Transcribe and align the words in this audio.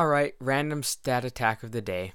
All 0.00 0.06
right, 0.06 0.34
random 0.40 0.82
stat 0.82 1.26
attack 1.26 1.62
of 1.62 1.72
the 1.72 1.82
day. 1.82 2.14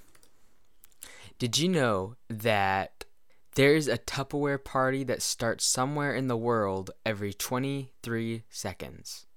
Did 1.38 1.60
you 1.60 1.70
know 1.70 2.16
that 2.28 3.06
there's 3.54 3.88
a 3.88 4.00
Tupperware 4.00 4.64
party 4.64 5.04
that 5.04 5.22
starts 5.22 5.66
somewhere 5.66 6.16
in 6.16 6.28
the 6.28 6.36
world 6.36 6.90
every 7.06 7.32
23 7.32 8.42
seconds? 8.50 9.28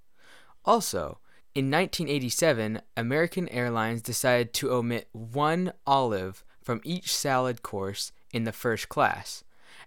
Also, 0.64 1.18
in 1.54 1.70
1987, 1.70 2.80
American 2.96 3.50
Airlines 3.50 4.00
decided 4.00 4.54
to 4.54 4.72
omit 4.72 5.08
one 5.12 5.74
olive 5.86 6.42
from 6.62 6.80
each 6.84 7.14
salad 7.14 7.62
course 7.62 8.12
in 8.32 8.44
the 8.44 8.52
first 8.52 8.88
class. 8.88 9.44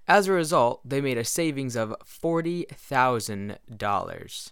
As 0.08 0.28
a 0.28 0.34
result, 0.34 0.88
they 0.88 1.02
made 1.02 1.18
a 1.18 1.26
savings 1.26 1.76
of 1.76 1.96
$40,000. 2.06 4.52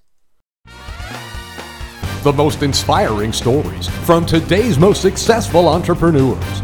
The 2.21 2.33
most 2.33 2.63
inspiring 2.63 3.31
stories 3.31 3.87
from 4.05 4.25
today's 4.25 4.77
most 4.77 5.01
successful 5.01 5.69
entrepreneurs. 5.69 6.61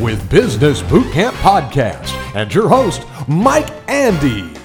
With 0.00 0.30
Business 0.30 0.82
Bootcamp 0.82 1.32
Podcast 1.42 2.12
and 2.36 2.54
your 2.54 2.68
host, 2.68 3.02
Mike 3.26 3.68
Andes. 3.90 4.56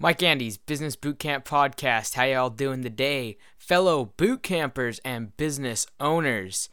Mike 0.00 0.24
Andes, 0.24 0.58
Business 0.58 0.96
Bootcamp 0.96 1.44
Podcast. 1.44 2.14
How 2.14 2.24
y'all 2.24 2.50
doing 2.50 2.82
today, 2.82 3.36
fellow 3.56 4.06
boot 4.16 4.42
campers 4.42 4.98
and 5.04 5.36
business 5.36 5.86
owners? 6.00 6.68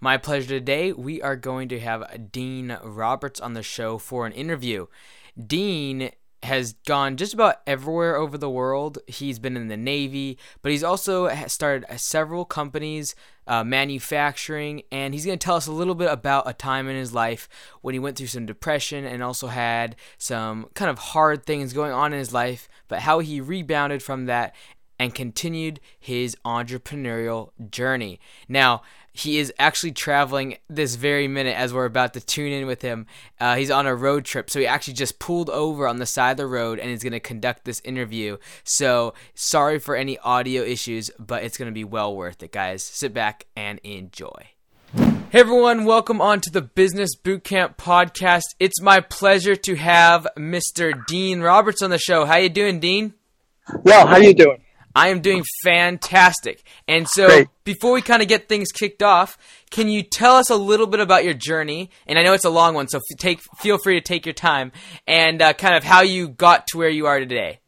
My 0.00 0.16
pleasure 0.16 0.48
today. 0.48 0.90
We 0.90 1.22
are 1.22 1.36
going 1.36 1.68
to 1.68 1.78
have 1.78 2.32
Dean 2.32 2.76
Roberts 2.82 3.38
on 3.38 3.54
the 3.54 3.62
show 3.62 3.96
for 3.96 4.26
an 4.26 4.32
interview. 4.32 4.86
Dean 5.40 6.10
has 6.42 6.74
gone 6.86 7.16
just 7.16 7.34
about 7.34 7.56
everywhere 7.66 8.16
over 8.16 8.38
the 8.38 8.50
world. 8.50 8.98
He's 9.06 9.38
been 9.38 9.56
in 9.56 9.68
the 9.68 9.76
Navy, 9.76 10.38
but 10.62 10.70
he's 10.70 10.84
also 10.84 11.28
started 11.46 11.86
several 11.98 12.44
companies, 12.44 13.14
uh, 13.46 13.64
manufacturing, 13.64 14.82
and 14.92 15.14
he's 15.14 15.24
going 15.24 15.38
to 15.38 15.44
tell 15.44 15.56
us 15.56 15.66
a 15.66 15.72
little 15.72 15.94
bit 15.94 16.10
about 16.10 16.48
a 16.48 16.52
time 16.52 16.88
in 16.88 16.96
his 16.96 17.14
life 17.14 17.48
when 17.80 17.94
he 17.94 17.98
went 17.98 18.16
through 18.16 18.26
some 18.26 18.46
depression 18.46 19.04
and 19.04 19.22
also 19.22 19.48
had 19.48 19.96
some 20.18 20.68
kind 20.74 20.90
of 20.90 20.98
hard 20.98 21.44
things 21.44 21.72
going 21.72 21.92
on 21.92 22.12
in 22.12 22.18
his 22.18 22.32
life, 22.34 22.68
but 22.88 23.00
how 23.00 23.20
he 23.20 23.40
rebounded 23.40 24.02
from 24.02 24.26
that 24.26 24.54
and 24.98 25.14
continued 25.14 25.80
his 25.98 26.36
entrepreneurial 26.44 27.50
journey. 27.70 28.18
Now, 28.48 28.82
he 29.16 29.38
is 29.38 29.52
actually 29.58 29.92
traveling 29.92 30.58
this 30.68 30.94
very 30.94 31.26
minute 31.26 31.56
as 31.56 31.72
we're 31.72 31.86
about 31.86 32.12
to 32.14 32.20
tune 32.20 32.52
in 32.52 32.66
with 32.66 32.82
him. 32.82 33.06
Uh, 33.40 33.56
he's 33.56 33.70
on 33.70 33.86
a 33.86 33.94
road 33.94 34.24
trip, 34.24 34.50
so 34.50 34.60
he 34.60 34.66
actually 34.66 34.94
just 34.94 35.18
pulled 35.18 35.48
over 35.48 35.88
on 35.88 35.98
the 35.98 36.06
side 36.06 36.32
of 36.32 36.36
the 36.36 36.46
road 36.46 36.78
and 36.78 36.90
is 36.90 37.02
going 37.02 37.12
to 37.12 37.20
conduct 37.20 37.64
this 37.64 37.80
interview. 37.80 38.36
So 38.64 39.14
sorry 39.34 39.78
for 39.78 39.96
any 39.96 40.18
audio 40.18 40.62
issues, 40.62 41.10
but 41.18 41.44
it's 41.44 41.56
going 41.56 41.70
to 41.70 41.74
be 41.74 41.84
well 41.84 42.14
worth 42.14 42.42
it, 42.42 42.52
guys. 42.52 42.82
Sit 42.82 43.14
back 43.14 43.46
and 43.56 43.80
enjoy. 43.82 44.50
Hey 44.94 45.40
everyone, 45.40 45.84
welcome 45.84 46.20
on 46.20 46.40
to 46.42 46.50
the 46.50 46.62
Business 46.62 47.16
Bootcamp 47.16 47.76
podcast. 47.76 48.54
It's 48.60 48.80
my 48.80 49.00
pleasure 49.00 49.56
to 49.56 49.76
have 49.76 50.26
Mr. 50.36 51.04
Dean 51.06 51.40
Roberts 51.40 51.82
on 51.82 51.90
the 51.90 51.98
show. 51.98 52.24
How 52.26 52.36
you 52.36 52.48
doing, 52.48 52.80
Dean? 52.80 53.14
Well, 53.82 54.06
how 54.06 54.18
you 54.18 54.34
doing? 54.34 54.62
I 54.96 55.08
am 55.08 55.20
doing 55.20 55.44
fantastic. 55.62 56.64
And 56.88 57.06
so, 57.06 57.26
Great. 57.26 57.48
before 57.64 57.92
we 57.92 58.00
kind 58.00 58.22
of 58.22 58.28
get 58.28 58.48
things 58.48 58.72
kicked 58.72 59.02
off, 59.02 59.36
can 59.70 59.90
you 59.90 60.02
tell 60.02 60.36
us 60.36 60.48
a 60.48 60.56
little 60.56 60.86
bit 60.86 61.00
about 61.00 61.22
your 61.22 61.34
journey? 61.34 61.90
And 62.06 62.18
I 62.18 62.22
know 62.22 62.32
it's 62.32 62.46
a 62.46 62.50
long 62.50 62.74
one, 62.74 62.88
so 62.88 62.96
f- 62.96 63.18
take 63.18 63.40
feel 63.58 63.76
free 63.76 63.96
to 63.96 64.00
take 64.00 64.24
your 64.24 64.32
time 64.32 64.72
and 65.06 65.42
uh, 65.42 65.52
kind 65.52 65.76
of 65.76 65.84
how 65.84 66.00
you 66.00 66.28
got 66.28 66.66
to 66.68 66.78
where 66.78 66.88
you 66.88 67.04
are 67.06 67.18
today. 67.18 67.60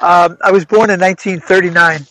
Um, 0.00 0.36
I 0.44 0.52
was 0.52 0.66
born 0.66 0.90
in 0.90 1.00
1939, 1.00 2.06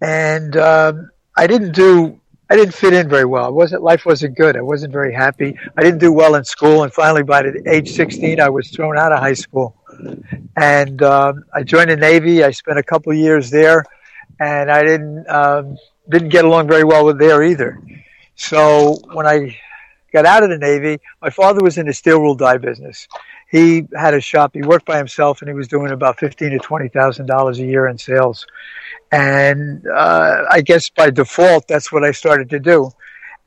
and 0.00 0.56
um, 0.56 1.10
I 1.36 1.48
didn't 1.48 1.72
do. 1.72 2.20
I 2.48 2.54
didn't 2.54 2.74
fit 2.74 2.92
in 2.92 3.08
very 3.08 3.24
well. 3.24 3.46
I 3.46 3.50
wasn't. 3.50 3.82
Life 3.82 4.06
wasn't 4.06 4.36
good. 4.36 4.56
I 4.56 4.60
wasn't 4.62 4.92
very 4.92 5.12
happy. 5.12 5.58
I 5.76 5.82
didn't 5.82 5.98
do 5.98 6.12
well 6.12 6.36
in 6.36 6.44
school, 6.44 6.84
and 6.84 6.92
finally, 6.92 7.24
by 7.24 7.42
the 7.42 7.64
age 7.66 7.90
16, 7.90 8.38
I 8.38 8.48
was 8.48 8.70
thrown 8.70 8.96
out 8.96 9.10
of 9.10 9.18
high 9.18 9.34
school. 9.34 9.74
And 10.56 11.02
um, 11.02 11.44
I 11.52 11.62
joined 11.62 11.90
the 11.90 11.96
Navy. 11.96 12.44
I 12.44 12.50
spent 12.50 12.78
a 12.78 12.82
couple 12.82 13.12
years 13.12 13.50
there, 13.50 13.84
and 14.40 14.70
I 14.70 14.82
didn't 14.82 15.28
um, 15.28 15.76
didn't 16.08 16.28
get 16.28 16.44
along 16.44 16.68
very 16.68 16.84
well 16.84 17.04
with 17.04 17.18
there 17.18 17.42
either. 17.42 17.80
So 18.36 18.98
when 19.12 19.26
I 19.26 19.56
got 20.12 20.26
out 20.26 20.42
of 20.42 20.50
the 20.50 20.58
Navy, 20.58 21.00
my 21.20 21.30
father 21.30 21.60
was 21.62 21.78
in 21.78 21.86
the 21.86 21.92
steel 21.92 22.20
rule 22.20 22.34
die 22.34 22.58
business. 22.58 23.08
He 23.50 23.86
had 23.96 24.14
a 24.14 24.20
shop. 24.20 24.50
He 24.54 24.62
worked 24.62 24.86
by 24.86 24.98
himself, 24.98 25.40
and 25.42 25.48
he 25.48 25.54
was 25.54 25.68
doing 25.68 25.92
about 25.92 26.18
fifteen 26.18 26.50
to 26.50 26.58
twenty 26.58 26.88
thousand 26.88 27.26
dollars 27.26 27.58
a 27.58 27.64
year 27.64 27.88
in 27.88 27.98
sales. 27.98 28.46
And 29.12 29.86
uh, 29.86 30.44
I 30.50 30.60
guess 30.60 30.90
by 30.90 31.10
default, 31.10 31.68
that's 31.68 31.92
what 31.92 32.04
I 32.04 32.10
started 32.12 32.50
to 32.50 32.58
do, 32.58 32.90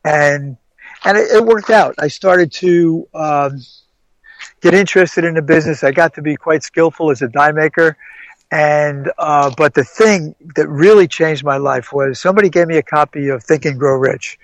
and 0.05 0.57
and 1.03 1.17
it, 1.17 1.31
it 1.31 1.45
worked 1.45 1.69
out. 1.69 1.95
I 1.99 2.07
started 2.07 2.51
to 2.53 3.07
um, 3.13 3.61
get 4.61 4.73
interested 4.73 5.23
in 5.23 5.35
the 5.35 5.41
business. 5.41 5.83
I 5.83 5.91
got 5.91 6.15
to 6.15 6.21
be 6.21 6.35
quite 6.35 6.63
skillful 6.63 7.11
as 7.11 7.21
a 7.21 7.27
die 7.27 7.51
maker. 7.51 7.97
And 8.49 9.11
uh, 9.17 9.53
but 9.57 9.73
the 9.73 9.83
thing 9.83 10.33
that 10.55 10.69
really 10.69 11.07
changed 11.07 11.43
my 11.43 11.57
life 11.57 11.91
was 11.91 12.21
somebody 12.21 12.49
gave 12.49 12.67
me 12.67 12.77
a 12.77 12.83
copy 12.83 13.27
of 13.27 13.43
Think 13.43 13.65
and 13.65 13.77
Grow 13.77 13.97
Rich, 13.97 14.39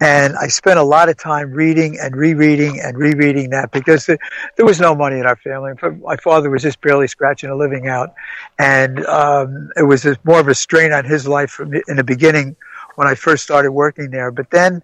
and 0.00 0.34
I 0.36 0.48
spent 0.48 0.80
a 0.80 0.82
lot 0.82 1.08
of 1.08 1.16
time 1.16 1.52
reading 1.52 1.96
and 2.00 2.16
rereading 2.16 2.80
and 2.80 2.98
rereading 2.98 3.50
that 3.50 3.70
because 3.70 4.06
there, 4.06 4.18
was 4.58 4.80
no 4.80 4.96
money 4.96 5.20
in 5.20 5.26
our 5.26 5.36
family. 5.36 5.74
My 6.02 6.16
father 6.16 6.50
was 6.50 6.62
just 6.62 6.80
barely 6.80 7.06
scratching 7.06 7.48
a 7.48 7.54
living 7.54 7.86
out, 7.86 8.14
and 8.58 9.06
um, 9.06 9.70
it 9.76 9.84
was 9.84 10.04
a, 10.06 10.16
more 10.24 10.40
of 10.40 10.48
a 10.48 10.54
strain 10.54 10.92
on 10.92 11.04
his 11.04 11.28
life 11.28 11.50
from 11.50 11.72
in 11.72 11.96
the 11.96 12.04
beginning 12.04 12.56
when 12.96 13.06
I 13.06 13.14
first 13.14 13.44
started 13.44 13.70
working 13.70 14.10
there. 14.10 14.32
But 14.32 14.50
then 14.50 14.82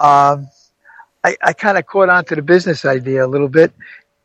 um, 0.00 0.48
I, 1.24 1.36
I 1.42 1.52
kind 1.54 1.78
of 1.78 1.86
caught 1.86 2.10
on 2.10 2.24
to 2.26 2.36
the 2.36 2.42
business 2.42 2.84
idea 2.84 3.24
a 3.24 3.28
little 3.28 3.48
bit, 3.48 3.72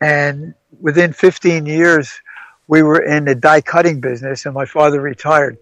and 0.00 0.54
within 0.80 1.12
15 1.12 1.66
years, 1.66 2.20
we 2.68 2.82
were 2.82 3.00
in 3.00 3.24
the 3.24 3.34
die 3.34 3.62
cutting 3.62 4.00
business, 4.00 4.44
and 4.46 4.54
my 4.54 4.66
father 4.66 5.00
retired. 5.00 5.58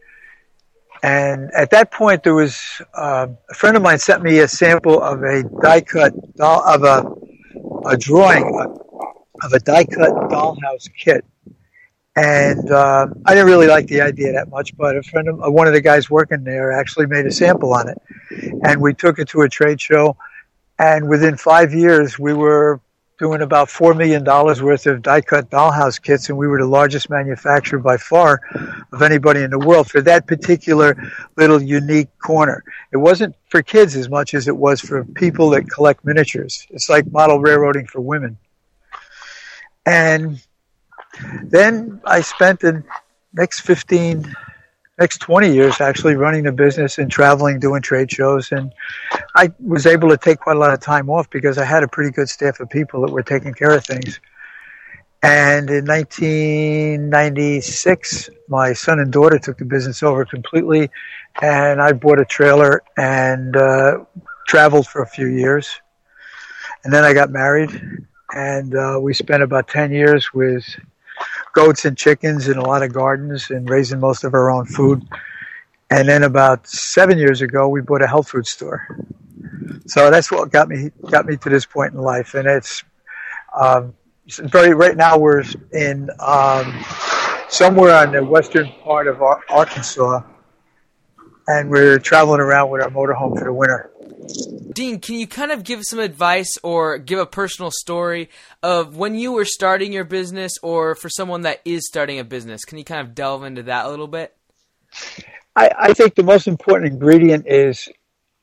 And 1.03 1.51
at 1.55 1.71
that 1.71 1.93
point, 1.93 2.25
there 2.25 2.35
was 2.35 2.83
uh, 2.93 3.29
a 3.49 3.55
friend 3.55 3.77
of 3.77 3.83
mine 3.83 3.99
sent 3.99 4.23
me 4.23 4.41
a 4.41 4.49
sample 4.49 5.01
of 5.01 5.23
a 5.23 5.45
die 5.63 5.81
cut 5.81 6.13
doll, 6.37 6.63
of 6.67 6.83
a 6.83 7.05
a 7.89 7.97
drawing 7.97 8.45
of 9.43 9.53
a 9.53 9.61
die 9.61 9.85
cut 9.85 10.11
dollhouse 10.29 10.89
kit. 10.99 11.25
And 12.17 12.69
uh, 12.71 13.07
I 13.25 13.35
didn't 13.35 13.47
really 13.47 13.69
like 13.69 13.87
the 13.87 14.01
idea 14.01 14.33
that 14.33 14.49
much, 14.49 14.77
but 14.77 14.97
a 14.97 15.03
friend 15.05 15.29
of 15.29 15.53
one 15.53 15.69
of 15.69 15.73
the 15.73 15.81
guys 15.81 16.11
working 16.11 16.43
there 16.43 16.73
actually 16.73 17.07
made 17.07 17.27
a 17.27 17.31
sample 17.31 17.73
on 17.73 17.89
it, 17.89 17.99
and 18.65 18.81
we 18.83 18.93
took 18.93 19.21
it 19.21 19.29
to 19.29 19.43
a 19.43 19.49
trade 19.49 19.81
show. 19.81 20.17
And 20.79 21.09
within 21.09 21.37
five 21.37 21.75
years, 21.75 22.19
we 22.19 22.33
were 22.33 22.81
doing 23.19 23.43
about 23.43 23.69
$4 23.69 23.97
million 23.97 24.25
worth 24.25 24.87
of 24.87 25.03
die 25.03 25.21
cut 25.21 25.51
dollhouse 25.51 26.01
kits, 26.01 26.29
and 26.29 26.39
we 26.39 26.47
were 26.47 26.59
the 26.59 26.67
largest 26.67 27.11
manufacturer 27.11 27.81
by 27.81 27.97
far 27.97 28.41
of 28.93 29.03
anybody 29.03 29.43
in 29.43 29.51
the 29.51 29.59
world 29.59 29.91
for 29.91 30.01
that 30.03 30.27
particular 30.27 30.97
little 31.37 31.61
unique 31.61 32.17
corner. 32.21 32.63
It 32.93 32.97
wasn't 32.99 33.35
for 33.49 33.61
kids 33.61 33.97
as 33.97 34.09
much 34.09 34.35
as 34.35 34.47
it 34.47 34.57
was 34.57 34.81
for 34.81 35.05
people 35.05 35.51
that 35.51 35.69
collect 35.69 36.05
miniatures. 36.05 36.65
It's 36.71 36.89
like 36.89 37.11
model 37.11 37.41
railroading 37.41 37.87
for 37.87 38.01
women. 38.01 38.39
And 39.85 40.41
then 41.43 42.01
I 42.05 42.21
spent 42.21 42.61
the 42.61 42.85
next 43.33 43.61
15 43.61 44.33
next 44.99 45.19
20 45.19 45.55
years 45.55 45.81
actually 45.81 46.17
running 46.17 46.43
the 46.45 46.53
business 46.53 46.99
and 46.99 47.11
traveling 47.11 47.59
doing 47.61 47.81
trade 47.81 48.11
shows. 48.11 48.53
And 48.53 48.75
i 49.37 49.51
was 49.61 49.87
able 49.87 50.11
to 50.11 50.17
take 50.17 50.41
quite 50.41 50.57
a 50.57 50.59
lot 50.59 50.73
of 50.73 50.81
time 50.81 51.09
off 51.09 51.31
because 51.31 51.57
i 51.59 51.65
had 51.65 51.85
a 51.85 51.89
pretty 51.89 52.11
good 52.11 52.29
staff 52.29 52.59
of 52.61 52.69
people 52.69 53.01
that 53.03 53.13
were 53.13 53.23
taking 53.23 53.55
care 53.55 53.73
of 53.73 53.85
things. 53.85 54.19
And 55.23 55.71
in 55.71 55.87
1996 55.87 58.31
my 58.49 58.73
son 58.73 58.99
and 58.99 59.13
daughter 59.13 59.39
took 59.39 59.59
the 59.59 59.65
business 59.65 60.03
over 60.03 60.25
completely 60.25 60.91
and 61.43 61.81
i 61.81 61.93
bought 61.93 62.19
a 62.19 62.25
trailer 62.25 62.83
and 62.97 63.57
uh, 63.57 63.99
traveled 64.47 64.89
for 64.89 65.03
a 65.03 65.07
few 65.07 65.27
years. 65.27 65.81
And 66.85 66.93
then 66.93 67.05
i 67.05 67.13
got 67.13 67.31
married 67.31 67.71
and 68.35 68.75
uh, 68.75 68.99
we 69.01 69.15
spent 69.15 69.43
about 69.43 69.69
10 69.69 69.91
years 69.93 70.35
with 70.35 70.65
goats 71.59 71.85
and 71.85 71.97
chickens 71.99 72.47
and 72.47 72.57
a 72.57 72.63
lot 72.63 72.85
of 72.85 72.93
gardens 72.93 73.51
and 73.51 73.69
raising 73.69 73.99
most 73.99 74.23
of 74.23 74.33
our 74.33 74.49
own 74.49 74.65
food. 74.65 75.03
And 75.91 76.09
then 76.09 76.23
about 76.23 76.69
seven 76.69 77.19
years 77.19 77.41
ago, 77.41 77.69
we 77.69 77.81
bought 77.81 78.01
a 78.01 78.07
health 78.07 78.29
food 78.29 78.47
store. 78.47 78.87
So 79.87 80.09
that's 80.11 80.31
what 80.31 80.53
got 80.53 80.69
me 80.69 80.91
got 81.11 81.27
me 81.27 81.37
to 81.37 81.49
this 81.49 81.67
point 81.67 81.95
in 81.95 82.01
life. 82.01 82.35
And 82.35 82.47
it's 82.47 82.85
um, 83.59 83.95
very 84.29 84.73
right 84.75 84.97
now 84.97 85.19
we're 85.19 85.43
in 85.73 86.11
um, 86.21 86.85
somewhere 87.49 87.95
on 87.97 88.13
the 88.13 88.23
western 88.25 88.71
part 88.85 89.09
of 89.09 89.21
Arkansas, 89.21 90.21
and 91.49 91.71
we're 91.71 91.99
traveling 91.99 92.41
around 92.41 92.71
with 92.71 92.83
our 92.83 92.91
motorhome 92.91 93.37
for 93.37 93.47
the 93.47 93.53
winter. 93.53 93.91
Dean, 94.73 95.01
can 95.01 95.17
you 95.17 95.27
kind 95.27 95.51
of 95.51 95.65
give 95.65 95.81
some 95.83 95.99
advice 95.99 96.57
or 96.63 96.99
give 96.99 97.19
a 97.19 97.27
personal 97.27 97.71
story 97.71 98.31
of 98.63 98.97
when 98.97 99.15
you 99.15 99.33
were 99.33 99.45
starting 99.45 99.93
your 99.93 100.05
business 100.05 100.53
or 100.63 100.95
for 100.95 101.09
someone 101.09 101.43
that 101.43 101.61
is 101.65 101.87
starting 101.87 102.19
a 102.19 102.25
business? 102.25 102.65
Can 102.65 102.79
you 102.79 102.85
kind 102.85 103.01
of 103.01 103.15
delve 103.15 103.45
into 103.45 103.63
that 103.65 103.87
a 103.87 103.89
little 103.89 104.07
bit? 104.07 104.37
I, 105.57 105.71
I 105.79 105.93
think 105.95 106.15
the 106.15 106.23
most 106.23 106.47
important 106.47 106.93
ingredient 106.93 107.47
is 107.49 107.89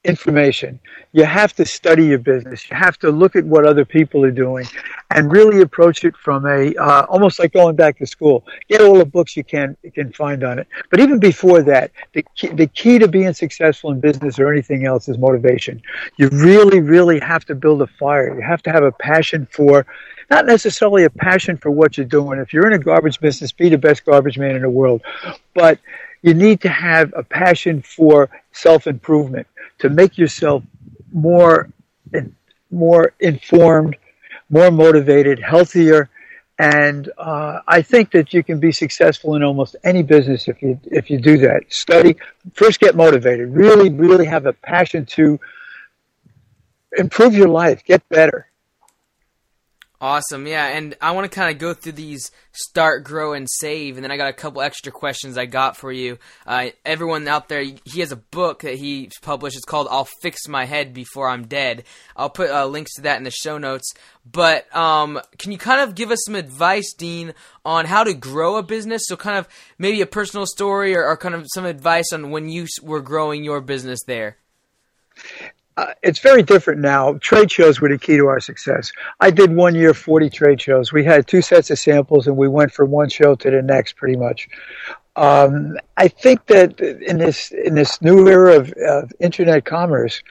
information. 0.06 0.80
You 1.12 1.26
have 1.26 1.54
to 1.54 1.66
study 1.66 2.06
your 2.06 2.20
business. 2.20 2.70
You 2.70 2.76
have 2.76 2.98
to 3.00 3.10
look 3.10 3.36
at 3.36 3.44
what 3.44 3.66
other 3.66 3.84
people 3.84 4.24
are 4.24 4.32
doing, 4.32 4.66
and 5.10 5.32
really 5.32 5.62
approach 5.62 6.06
it 6.06 6.16
from 6.16 6.46
a 6.46 6.74
uh, 6.76 7.06
almost 7.10 7.40
like 7.40 7.54
going 7.54 7.76
back 7.76 7.98
to 8.00 8.06
school. 8.06 8.46
Get 8.70 8.82
all 8.82 8.98
the 8.98 9.06
books 9.06 9.36
you 9.36 9.44
can 9.44 9.76
can 9.94 10.14
find 10.14 10.44
on 10.44 10.60
it. 10.60 10.68
But 10.90 11.00
even 11.00 11.20
before 11.20 11.62
that, 11.64 11.92
the 12.14 12.26
key, 12.36 12.48
the 12.50 12.68
key 12.68 13.00
to 13.00 13.08
being 13.08 13.34
successful 13.34 13.92
in 13.92 14.00
business 14.00 14.40
or 14.40 14.52
anything 14.52 14.86
else 14.86 15.10
is 15.10 15.18
motivation. 15.18 15.82
You 16.18 16.30
really, 16.30 16.80
really 16.80 17.20
have 17.20 17.46
to 17.46 17.56
build 17.56 17.82
a 17.82 17.88
fire. 17.88 18.36
You 18.36 18.42
have 18.42 18.62
to 18.64 18.72
have 18.72 18.84
a 18.84 18.92
passion 18.92 19.48
for. 19.52 19.86
Not 20.28 20.48
necessarily 20.48 21.04
a 21.04 21.10
passion 21.12 21.56
for 21.56 21.70
what 21.70 21.98
you're 21.98 22.08
doing. 22.08 22.40
If 22.40 22.52
you're 22.52 22.66
in 22.66 22.74
a 22.74 22.80
garbage 22.80 23.20
business, 23.20 23.52
be 23.52 23.70
the 23.70 23.78
best 23.78 24.06
garbage 24.06 24.40
man 24.40 24.56
in 24.56 24.64
the 24.64 24.70
world. 24.72 25.04
But 25.54 25.78
you 26.24 26.34
need 26.34 26.62
to 26.62 26.70
have 26.70 27.14
a 27.16 27.22
passion 27.22 27.84
for 27.84 28.32
self 28.52 28.88
improvement 28.88 29.46
to 29.86 29.94
make 29.94 30.18
yourself 30.18 30.64
more 31.14 31.70
more 32.72 33.14
informed, 33.20 33.96
more 34.50 34.72
motivated, 34.72 35.40
healthier, 35.40 36.10
and 36.58 37.12
uh, 37.18 37.60
I 37.68 37.82
think 37.82 38.12
that 38.12 38.34
you 38.34 38.44
can 38.44 38.60
be 38.60 38.72
successful 38.72 39.36
in 39.36 39.44
almost 39.44 39.76
any 39.84 40.04
business 40.04 40.48
if 40.48 40.62
you 40.62 40.80
if 40.86 41.10
you 41.10 41.20
do 41.20 41.38
that. 41.40 41.62
Study 41.70 42.16
first, 42.54 42.80
get 42.80 42.96
motivated. 42.96 43.50
Really, 43.50 43.90
really 43.90 44.26
have 44.26 44.46
a 44.46 44.54
passion 44.54 45.06
to 45.18 45.40
improve 46.98 47.36
your 47.36 47.50
life, 47.50 47.84
get 47.86 48.08
better. 48.10 48.48
Awesome, 50.02 50.46
yeah, 50.46 50.68
and 50.68 50.96
I 51.02 51.12
want 51.12 51.32
to 51.32 51.34
kind 51.34 51.50
of 51.50 51.58
go 51.58 51.74
through 51.74 51.94
these 51.94 52.30
start, 52.52 53.06
grow, 53.06 53.32
and 53.32 53.48
save, 53.50 53.96
and 53.96 54.04
then 54.04 54.12
I 54.12 54.18
got 54.18 54.28
a 54.28 54.34
couple 54.34 54.62
extra 54.62 54.92
questions 54.92 55.38
I 55.38 55.46
got 55.46 55.78
for 55.78 55.90
you. 55.90 56.18
Uh, 56.46 56.68
everyone 56.84 57.26
out 57.30 57.48
there, 57.48 57.64
he 57.64 58.02
has 58.02 58.12
a 58.12 58.18
book 58.18 58.64
that 58.64 58.76
he 58.76 59.10
published. 59.22 59.56
It's 59.56 59.64
called 59.64 59.88
"I'll 59.90 60.10
Fix 60.22 60.50
My 60.50 60.66
Head 60.66 60.94
Before 60.94 61.30
I'm 61.30 61.48
Dead." 61.48 61.86
I'll 62.18 62.30
put 62.30 62.50
uh, 62.50 62.66
links 62.66 62.96
to 62.96 63.04
that 63.04 63.18
in 63.18 63.24
the 63.24 63.32
show 63.32 63.58
notes. 63.58 63.94
But 64.30 64.74
um, 64.76 65.22
can 65.38 65.54
you 65.54 65.58
kind 65.58 65.80
of 65.80 65.96
give 65.96 66.12
us 66.12 66.24
some 66.26 66.36
advice, 66.36 66.94
Dean, 66.94 67.34
on 67.64 67.86
how 67.86 68.04
to 68.04 68.14
grow 68.14 68.58
a 68.58 68.64
business? 68.64 69.04
So, 69.06 69.16
kind 69.16 69.38
of 69.38 69.48
maybe 69.78 70.02
a 70.02 70.06
personal 70.06 70.46
story 70.46 70.94
or, 70.94 71.06
or 71.06 71.16
kind 71.16 71.36
of 71.36 71.46
some 71.54 71.66
advice 71.66 72.12
on 72.12 72.32
when 72.32 72.50
you 72.50 72.68
were 72.84 73.02
growing 73.02 73.46
your 73.46 73.62
business 73.62 74.00
there 74.06 74.38
uh, 75.78 75.88
it's 76.02 76.20
very 76.20 76.42
different 76.42 76.80
now. 76.80 77.14
Trade 77.20 77.52
shows 77.52 77.82
were 77.82 77.90
the 77.90 77.98
key 77.98 78.18
to 78.18 78.28
our 78.28 78.40
success. 78.40 78.92
I 79.20 79.30
did 79.30 79.54
one 79.54 79.76
year 79.76 79.94
40 79.94 80.30
trade 80.30 80.62
shows. 80.62 80.94
We 80.94 81.04
had 81.04 81.28
two 81.28 81.42
sets 81.42 81.70
of 81.70 81.80
samples 81.80 82.28
and 82.28 82.38
we 82.38 82.48
went 82.48 82.72
from 82.72 82.92
one 82.92 83.10
show 83.10 83.36
to 83.36 83.52
the 83.52 83.62
next 83.62 83.98
pretty 83.98 84.16
much. 84.16 84.48
Um, 85.18 85.78
I 85.98 86.08
think 86.08 86.46
that 86.48 86.80
in 86.80 87.18
this 87.18 87.52
in 87.52 87.76
this 87.76 88.02
new 88.02 88.28
era 88.28 88.58
of, 88.58 88.74
of 88.74 89.12
internet 89.20 89.66
commerce, 89.66 90.22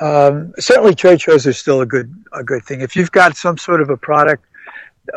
um, 0.00 0.52
certainly 0.58 0.94
trade 0.94 1.20
shows 1.20 1.46
are 1.46 1.52
still 1.52 1.80
a 1.80 1.86
good 1.86 2.14
a 2.32 2.44
good 2.44 2.64
thing. 2.64 2.80
If 2.80 2.96
you've 2.96 3.12
got 3.12 3.36
some 3.36 3.58
sort 3.58 3.80
of 3.80 3.90
a 3.90 3.96
product 3.96 4.44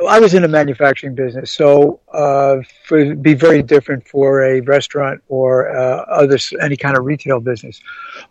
I 0.10 0.19
was 0.19 0.34
in 0.34 0.44
a 0.44 0.48
manufacturing 0.48 1.16
business, 1.16 1.51
so 1.51 2.00
uh, 2.13 2.57
for, 2.86 3.16
be 3.16 3.34
very 3.34 3.62
different 3.62 4.07
for 4.07 4.44
a 4.44 4.62
restaurant 4.62 5.22
or 5.28 5.75
uh, 5.75 6.06
other 6.10 6.38
any 6.62 6.78
kind 6.78 6.98
of 6.98 7.06
retail 7.06 7.40
business. 7.40 7.80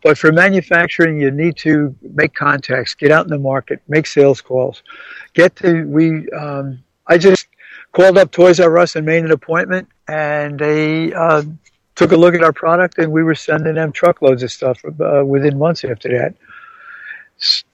But 0.03 0.19
for 0.19 0.33
manufacturing, 0.33 1.21
you 1.21 1.31
need 1.31 1.57
to 1.59 1.95
make 2.03 2.35
contacts, 2.35 2.95
get 2.95 3.11
out 3.11 3.25
in 3.25 3.31
the 3.31 3.39
market, 3.39 3.81
make 3.89 4.07
sales 4.07 4.41
calls, 4.41 4.83
get 5.35 5.57
to 5.57 5.85
we. 5.85 6.29
Um, 6.31 6.83
I 7.07 7.19
just 7.19 7.47
called 7.93 8.19
up 8.19 8.31
Toys 8.31 8.61
R 8.61 8.79
Us 8.79 8.97
and 8.97 9.05
made 9.05 9.25
an 9.25 9.33
appointment, 9.33 9.89
and 10.09 10.59
they 10.59 11.13
uh, 11.13 11.43
took 11.95 12.13
a 12.13 12.17
look 12.17 12.35
at 12.35 12.43
our 12.43 12.53
product, 12.53 12.99
and 12.99 13.13
we 13.13 13.23
were 13.23 13.35
sending 13.35 13.75
them 13.75 13.93
truckloads 13.93 14.43
of 14.43 14.51
stuff 14.51 14.81
uh, 14.85 15.25
within 15.25 15.59
months 15.59 15.85
after 15.85 16.09
that 16.09 16.35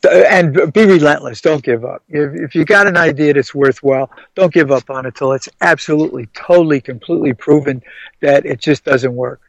and 0.05 0.73
be 0.73 0.85
relentless. 0.85 1.41
Don't 1.41 1.63
give 1.63 1.85
up. 1.85 2.03
If, 2.09 2.35
if 2.35 2.55
you 2.55 2.65
got 2.65 2.87
an 2.87 2.97
idea 2.97 3.35
that's 3.35 3.55
worthwhile, 3.55 4.11
don't 4.35 4.53
give 4.53 4.71
up 4.71 4.89
on 4.91 5.07
it 5.07 5.15
till 5.15 5.33
it's 5.33 5.49
absolutely, 5.61 6.27
totally, 6.35 6.81
completely 6.81 7.35
proven 7.35 7.83
that 8.21 8.47
it 8.47 8.61
just 8.61 8.85
doesn't 8.85 9.15
work. 9.15 9.41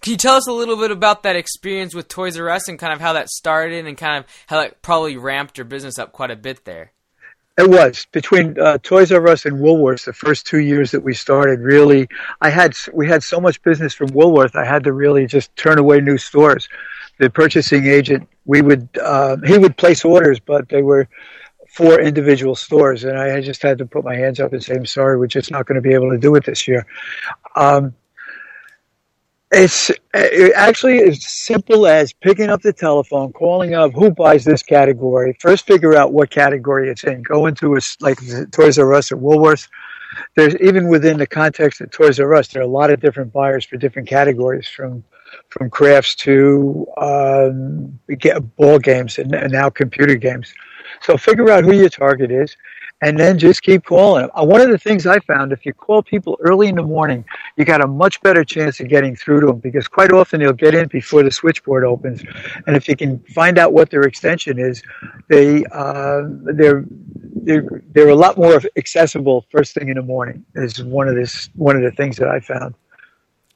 Can 0.00 0.12
you 0.12 0.16
tell 0.16 0.36
us 0.36 0.46
a 0.46 0.52
little 0.52 0.76
bit 0.76 0.92
about 0.92 1.24
that 1.24 1.34
experience 1.34 1.94
with 1.94 2.06
Toys 2.08 2.38
R 2.38 2.48
Us 2.50 2.68
and 2.68 2.78
kind 2.78 2.92
of 2.92 3.00
how 3.00 3.14
that 3.14 3.28
started 3.28 3.86
and 3.86 3.96
kind 3.96 4.18
of 4.22 4.30
how 4.46 4.60
it 4.60 4.80
probably 4.80 5.16
ramped 5.16 5.58
your 5.58 5.64
business 5.64 5.98
up 5.98 6.12
quite 6.12 6.30
a 6.30 6.36
bit 6.36 6.64
there? 6.64 6.92
It 7.58 7.68
was 7.68 8.06
between 8.12 8.58
uh, 8.60 8.78
Toys 8.78 9.10
R 9.10 9.26
Us 9.26 9.44
and 9.44 9.56
Woolworths. 9.56 10.04
The 10.04 10.12
first 10.12 10.46
two 10.46 10.60
years 10.60 10.92
that 10.92 11.02
we 11.02 11.14
started, 11.14 11.58
really, 11.58 12.06
I 12.40 12.50
had 12.50 12.76
we 12.92 13.08
had 13.08 13.24
so 13.24 13.40
much 13.40 13.60
business 13.62 13.92
from 13.92 14.12
Woolworth. 14.12 14.54
I 14.54 14.64
had 14.64 14.84
to 14.84 14.92
really 14.92 15.26
just 15.26 15.54
turn 15.56 15.78
away 15.78 16.00
new 16.00 16.18
stores 16.18 16.68
the 17.18 17.30
purchasing 17.30 17.86
agent, 17.86 18.28
we 18.46 18.62
would 18.62 18.88
uh, 19.02 19.36
he 19.46 19.58
would 19.58 19.76
place 19.76 20.04
orders, 20.04 20.40
but 20.40 20.68
they 20.68 20.82
were 20.82 21.08
for 21.68 22.00
individual 22.00 22.54
stores, 22.54 23.04
and 23.04 23.18
I 23.18 23.40
just 23.40 23.62
had 23.62 23.78
to 23.78 23.86
put 23.86 24.04
my 24.04 24.16
hands 24.16 24.40
up 24.40 24.52
and 24.52 24.62
say, 24.62 24.74
"I'm 24.74 24.86
sorry, 24.86 25.18
we're 25.18 25.26
just 25.26 25.50
not 25.50 25.66
going 25.66 25.76
to 25.76 25.86
be 25.86 25.94
able 25.94 26.10
to 26.10 26.18
do 26.18 26.34
it 26.34 26.44
this 26.44 26.66
year." 26.66 26.86
Um, 27.56 27.94
it's 29.50 29.90
it 30.14 30.52
actually 30.54 31.00
as 31.00 31.24
simple 31.24 31.86
as 31.86 32.12
picking 32.12 32.50
up 32.50 32.62
the 32.62 32.72
telephone, 32.72 33.32
calling 33.32 33.74
up 33.74 33.92
who 33.92 34.10
buys 34.10 34.44
this 34.44 34.62
category. 34.62 35.36
First, 35.40 35.66
figure 35.66 35.94
out 35.96 36.12
what 36.12 36.30
category 36.30 36.90
it's 36.90 37.04
in. 37.04 37.22
Go 37.22 37.46
into 37.46 37.74
a 37.74 37.80
like 38.00 38.18
Toys 38.50 38.78
R 38.78 38.94
Us 38.94 39.10
or 39.10 39.16
Woolworths. 39.16 39.68
There's 40.36 40.54
even 40.56 40.88
within 40.88 41.18
the 41.18 41.26
context 41.26 41.80
of 41.80 41.90
Toys 41.90 42.20
R 42.20 42.34
Us, 42.34 42.48
there 42.48 42.62
are 42.62 42.64
a 42.64 42.68
lot 42.68 42.90
of 42.90 43.00
different 43.00 43.32
buyers 43.32 43.64
for 43.64 43.76
different 43.76 44.08
categories, 44.08 44.68
from 44.68 45.04
from 45.50 45.70
crafts 45.70 46.14
to 46.14 46.86
um, 46.96 47.98
ball 48.56 48.78
games 48.78 49.18
and, 49.18 49.34
and, 49.34 49.52
now 49.52 49.70
computer 49.70 50.16
games. 50.16 50.52
So 51.00 51.16
figure 51.16 51.50
out 51.50 51.64
who 51.64 51.72
your 51.72 51.88
target 51.88 52.30
is, 52.30 52.56
and 53.00 53.18
then 53.18 53.38
just 53.38 53.62
keep 53.62 53.84
calling 53.84 54.22
them. 54.22 54.30
Uh, 54.34 54.44
one 54.44 54.60
of 54.60 54.70
the 54.70 54.78
things 54.78 55.06
I 55.06 55.20
found, 55.20 55.52
if 55.52 55.64
you 55.64 55.72
call 55.72 56.02
people 56.02 56.36
early 56.40 56.68
in 56.68 56.74
the 56.74 56.82
morning, 56.82 57.24
you 57.56 57.64
got 57.64 57.82
a 57.82 57.86
much 57.86 58.20
better 58.22 58.44
chance 58.44 58.80
of 58.80 58.88
getting 58.88 59.14
through 59.14 59.40
to 59.40 59.46
them 59.48 59.58
because 59.58 59.86
quite 59.86 60.12
often 60.12 60.40
they'll 60.40 60.52
get 60.52 60.74
in 60.74 60.88
before 60.88 61.22
the 61.22 61.30
switchboard 61.30 61.84
opens, 61.84 62.22
and 62.66 62.76
if 62.76 62.88
you 62.88 62.96
can 62.96 63.20
find 63.20 63.58
out 63.58 63.72
what 63.72 63.90
their 63.90 64.02
extension 64.02 64.58
is, 64.58 64.82
they 65.28 65.64
uh, 65.66 66.22
they're 66.54 66.84
they're 67.42 67.82
they're 67.92 68.08
a 68.08 68.16
lot 68.16 68.36
more 68.36 68.60
accessible 68.76 69.46
first 69.50 69.74
thing 69.74 69.88
in 69.88 69.94
the 69.94 70.02
morning. 70.02 70.44
Is 70.54 70.82
one 70.82 71.08
of 71.08 71.14
this 71.14 71.50
one 71.54 71.76
of 71.76 71.82
the 71.82 71.92
things 71.92 72.16
that 72.16 72.28
I 72.28 72.40
found. 72.40 72.74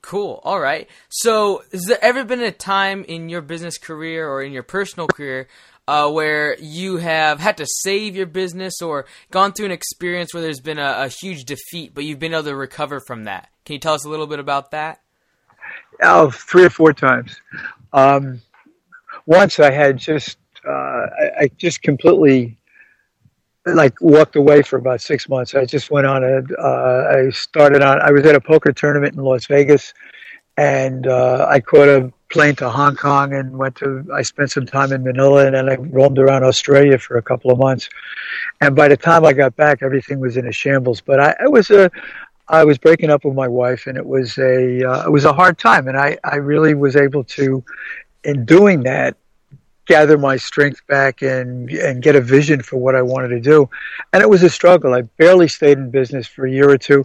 Cool. 0.03 0.41
All 0.43 0.59
right. 0.59 0.89
So, 1.09 1.63
has 1.71 1.85
there 1.85 1.99
ever 2.03 2.25
been 2.25 2.43
a 2.43 2.51
time 2.51 3.05
in 3.05 3.29
your 3.29 3.41
business 3.41 3.79
career 3.79 4.29
or 4.29 4.43
in 4.43 4.53
your 4.53 4.65
personal 4.65 5.07
career 5.07 5.47
uh, 5.87 6.11
where 6.11 6.57
you 6.59 6.97
have 6.97 7.41
had 7.41 7.57
to 7.57 7.67
save 7.67 8.17
your 8.17 8.27
business 8.27 8.83
or 8.83 9.07
gone 9.31 9.53
through 9.53 9.67
an 9.67 9.73
experience 9.73 10.35
where 10.35 10.43
there's 10.43 10.61
been 10.61 10.79
a, 10.79 11.05
a, 11.05 11.09
huge 11.09 11.45
defeat, 11.45 11.93
but 11.95 12.05
you've 12.05 12.19
been 12.19 12.35
able 12.35 12.45
to 12.45 12.55
recover 12.55 13.01
from 13.01 13.25
that? 13.25 13.49
Can 13.65 13.75
you 13.75 13.79
tell 13.79 13.95
us 13.95 14.05
a 14.05 14.09
little 14.09 14.27
bit 14.27 14.39
about 14.39 14.73
that? 14.73 15.01
Oh, 16.03 16.31
three 16.31 16.65
or 16.65 16.71
four 16.71 16.93
times. 16.93 17.41
Um, 17.93 18.43
once 19.27 19.61
I 19.61 19.71
had 19.71 19.99
just, 19.99 20.39
uh, 20.67 20.73
I, 20.73 21.31
I 21.41 21.51
just 21.59 21.83
completely 21.83 22.59
like 23.67 24.01
walked 24.01 24.37
away 24.37 24.63
for 24.63 24.77
about 24.77 25.01
six 25.01 25.29
months. 25.29 25.55
I 25.55 25.65
just 25.65 25.91
went 25.91 26.07
on 26.07 26.25
a. 26.25 26.43
Uh, 26.61 27.13
I 27.17 27.31
started 27.31 27.83
on. 27.83 28.01
I 28.01 28.11
was 28.11 28.25
at 28.27 28.35
a 28.35 28.41
poker 28.41 28.73
tournament 28.73 29.15
in 29.15 29.23
Las 29.23 29.47
Vegas, 29.47 29.95
and 30.57 31.07
uh, 31.07 31.47
I 31.49 31.61
caught 31.61 31.89
a 31.89 32.13
plane 32.31 32.57
to 32.57 32.69
Hong 32.69 32.97
Kong 32.97 33.33
and 33.35 33.57
went 33.57 33.77
to. 33.77 34.07
I 34.13 34.23
spent 34.23 34.51
some 34.51 34.67
time 34.67 34.93
in 34.93 35.05
Manila, 35.05 35.47
and 35.47 35.55
then 35.55 35.69
I 35.69 35.77
roamed 35.77 36.19
around 36.19 36.45
Australia 36.45 36.99
for 36.99 37.17
a 37.17 37.23
couple 37.23 37.51
of 37.51 37.59
months. 37.59 37.89
And 38.61 38.75
by 38.75 38.89
the 38.89 38.97
time 38.97 39.25
I 39.25 39.33
got 39.33 39.55
back, 39.57 39.83
everything 39.83 40.19
was 40.19 40.37
in 40.37 40.47
a 40.47 40.53
shambles. 40.53 41.01
But 41.01 41.21
I, 41.21 41.47
was 41.47 41.71
a. 41.71 41.91
I 42.49 42.65
was 42.65 42.79
breaking 42.79 43.11
up 43.11 43.25
with 43.25 43.35
my 43.35 43.49
wife, 43.49 43.87
and 43.87 43.97
it 43.97 44.07
was 44.07 44.39
a. 44.39 44.83
Uh, 44.83 45.07
it 45.07 45.11
was 45.11 45.25
a 45.25 45.33
hard 45.33 45.59
time, 45.59 45.87
and 45.87 45.97
I. 45.97 46.19
I 46.25 46.37
really 46.37 46.75
was 46.75 46.97
able 46.97 47.23
to, 47.25 47.63
in 48.25 48.45
doing 48.45 48.83
that, 48.83 49.17
gather 49.93 50.17
my 50.17 50.37
strength 50.51 50.81
back 50.87 51.15
and 51.33 51.69
and 51.87 52.03
get 52.07 52.15
a 52.17 52.25
vision 52.37 52.59
for 52.69 52.77
what 52.85 52.95
I 53.01 53.03
wanted 53.13 53.31
to 53.37 53.41
do. 53.55 53.59
And 54.11 54.19
it 54.25 54.31
was 54.35 54.43
a 54.43 54.49
struggle. 54.59 54.95
I 54.95 55.03
barely 55.23 55.49
stayed 55.49 55.77
in 55.83 55.91
business 56.01 56.27
for 56.27 56.43
a 56.47 56.51
year 56.59 56.69
or 56.77 56.79
two, 56.79 57.01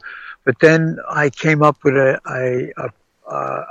but 0.46 0.56
then 0.65 0.82
I 1.24 1.25
came 1.29 1.62
up 1.67 1.77
with 1.84 1.96
a 1.96 2.12
a, 2.41 2.48
a, 2.86 2.88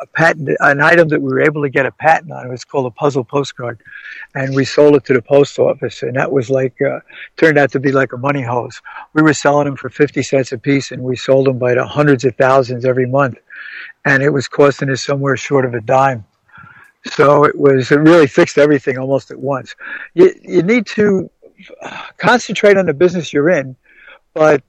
a 0.04 0.06
patent, 0.18 0.50
an 0.61 0.82
item 0.92 1.06
that 1.12 1.23
we 1.25 1.30
were 1.32 1.40
able 1.50 1.62
to 1.62 1.70
get 1.70 1.87
a 1.87 1.94
patent 2.06 2.30
on. 2.30 2.46
It 2.46 2.50
was 2.50 2.66
called 2.70 2.87
a 2.92 2.96
puzzle 3.02 3.25
postcard, 3.25 3.76
and 4.35 4.54
we 4.54 4.64
sold 4.66 4.96
it 4.96 5.04
to 5.06 5.14
the 5.14 5.23
post 5.23 5.58
office. 5.58 6.02
And 6.02 6.14
that 6.16 6.30
was 6.30 6.46
like 6.50 6.76
uh, 6.82 7.00
turned 7.40 7.56
out 7.56 7.70
to 7.73 7.80
be 7.80 7.92
like 8.00 8.12
a 8.12 8.18
money 8.28 8.42
hose. 8.42 8.76
We 9.14 9.23
were 9.23 9.35
selling 9.44 9.66
them 9.66 9.76
for 9.76 9.88
fifty 9.88 10.23
cents 10.30 10.52
a 10.52 10.58
piece, 10.58 10.92
and 10.92 11.02
we 11.02 11.16
sold 11.16 11.46
them 11.46 11.58
by 11.66 11.73
the 11.75 11.87
hundreds 11.87 12.25
of 12.26 12.37
thousands 12.37 12.85
every 12.85 13.08
month, 13.18 13.38
and 14.04 14.23
it 14.23 14.32
was 14.38 14.46
costing 14.46 14.90
us 14.90 15.02
somewhere 15.02 15.37
short 15.38 15.64
of 15.64 15.73
a 15.73 15.80
dime 15.80 16.23
so 17.10 17.44
it 17.44 17.56
was 17.56 17.90
it 17.90 18.00
really 18.00 18.26
fixed 18.26 18.58
everything 18.58 18.98
almost 18.98 19.30
at 19.30 19.38
once. 19.38 19.75
You 20.14 20.34
you 20.42 20.62
need 20.62 20.86
to 20.86 21.30
uh, 21.82 22.06
concentrate 22.18 22.76
on 22.76 22.86
the 22.86 22.94
business 22.94 23.32
you're 23.32 23.50
in, 23.50 23.76
but 24.34 24.62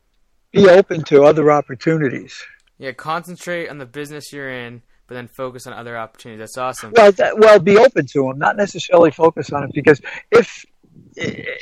be 0.52 0.70
open 0.70 1.04
to 1.04 1.24
other 1.24 1.52
opportunities. 1.52 2.42
Yeah, 2.78 2.92
concentrate 2.92 3.70
on 3.70 3.78
the 3.80 3.86
business 3.86 4.32
you're 4.32 4.52
in, 4.52 4.82
but 5.08 5.16
then 5.16 5.28
focus 5.28 5.68
on 5.68 5.74
other 5.74 5.98
opportunities. 5.98 6.40
That's 6.40 6.58
awesome. 6.58 6.94
Well, 6.96 7.12
that, 7.14 7.38
well, 7.38 7.60
be 7.60 7.78
open 7.78 8.06
to 8.08 8.24
them, 8.24 8.38
not 8.38 8.56
necessarily 8.56 9.12
focus 9.12 9.52
on 9.52 9.64
it, 9.64 9.72
because 9.74 10.00
if 10.32 10.66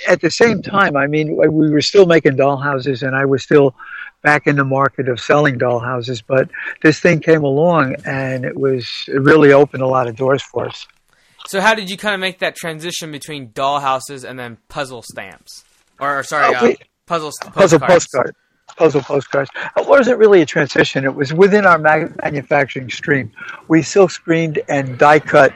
at 0.07 0.21
the 0.21 0.29
same 0.29 0.61
time, 0.61 0.95
I 0.95 1.07
mean, 1.07 1.35
we 1.35 1.69
were 1.69 1.81
still 1.81 2.05
making 2.05 2.33
dollhouses, 2.33 3.05
and 3.05 3.15
I 3.15 3.25
was 3.25 3.43
still 3.43 3.75
back 4.25 4.47
in 4.47 4.55
the 4.55 4.65
market 4.65 5.07
of 5.07 5.19
selling 5.19 5.59
dollhouses, 5.59 6.23
but 6.25 6.49
this 6.81 6.99
thing 6.99 7.19
came 7.19 7.43
along, 7.43 7.95
and 8.05 8.43
it 8.43 8.57
was 8.57 9.05
it 9.07 9.21
really 9.21 9.53
opened 9.53 9.83
a 9.83 9.87
lot 9.87 10.07
of 10.07 10.15
doors 10.15 10.41
for 10.41 10.67
us. 10.67 10.87
So, 11.47 11.61
how 11.61 11.75
did 11.75 11.91
you 11.91 11.95
kind 11.95 12.15
of 12.15 12.19
make 12.19 12.39
that 12.39 12.55
transition 12.55 13.11
between 13.11 13.49
dollhouses 13.49 14.27
and 14.27 14.37
then 14.37 14.57
puzzle 14.67 15.03
stamps, 15.03 15.63
or 15.99 16.23
sorry, 16.23 16.55
uh, 16.55 16.73
puzzle 17.05 17.31
puzzle 17.53 17.79
postcards? 17.79 18.35
puzzle 18.77 19.01
postcards. 19.01 19.49
It 19.77 19.87
wasn't 19.87 20.17
really 20.17 20.41
a 20.41 20.45
transition. 20.45 21.05
It 21.05 21.15
was 21.15 21.31
within 21.31 21.65
our 21.65 21.77
manufacturing 21.77 22.89
stream. 22.89 23.31
We 23.67 23.83
silk 23.83 24.11
screened 24.11 24.59
and 24.67 24.97
die 24.97 25.19
cut 25.19 25.53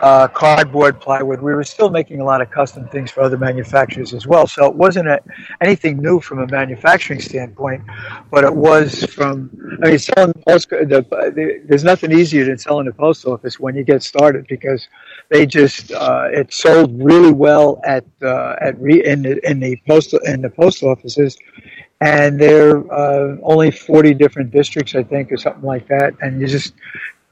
uh, 0.00 0.28
cardboard, 0.28 1.00
plywood. 1.00 1.40
We 1.40 1.54
were 1.54 1.64
still 1.64 1.90
making 1.90 2.20
a 2.20 2.24
lot 2.24 2.40
of 2.40 2.50
custom 2.50 2.88
things 2.88 3.10
for 3.10 3.22
other 3.22 3.38
manufacturers 3.38 4.14
as 4.14 4.26
well. 4.26 4.46
So 4.46 4.66
it 4.66 4.74
wasn't 4.74 5.08
a, 5.08 5.20
anything 5.60 5.98
new 5.98 6.20
from 6.20 6.38
a 6.40 6.46
manufacturing 6.46 7.20
standpoint, 7.20 7.82
but 8.30 8.44
it 8.44 8.54
was 8.54 9.04
from. 9.04 9.50
I 9.82 9.90
mean, 9.90 9.98
selling 9.98 10.34
post. 10.46 10.70
The, 10.70 11.06
the, 11.08 11.62
there's 11.66 11.84
nothing 11.84 12.12
easier 12.12 12.44
than 12.44 12.58
selling 12.58 12.88
a 12.88 12.92
post 12.92 13.26
office 13.26 13.58
when 13.60 13.74
you 13.76 13.84
get 13.84 14.02
started 14.02 14.46
because 14.48 14.88
they 15.30 15.46
just 15.46 15.92
uh, 15.92 16.28
it 16.32 16.52
sold 16.52 17.02
really 17.02 17.32
well 17.32 17.80
at 17.84 18.04
uh, 18.22 18.56
at 18.60 18.80
re, 18.80 19.04
in 19.04 19.22
the 19.22 19.48
in 19.48 19.60
the 19.60 19.76
post 19.86 20.14
in 20.24 20.42
the 20.42 20.50
post 20.50 20.82
offices 20.82 21.36
and 22.00 22.40
there 22.40 22.76
are 22.76 23.32
uh, 23.32 23.36
only 23.42 23.70
40 23.70 24.14
different 24.14 24.50
districts, 24.52 24.94
I 24.94 25.02
think, 25.02 25.32
or 25.32 25.36
something 25.36 25.64
like 25.64 25.88
that. 25.88 26.14
And 26.20 26.40
you 26.40 26.46
just, 26.46 26.74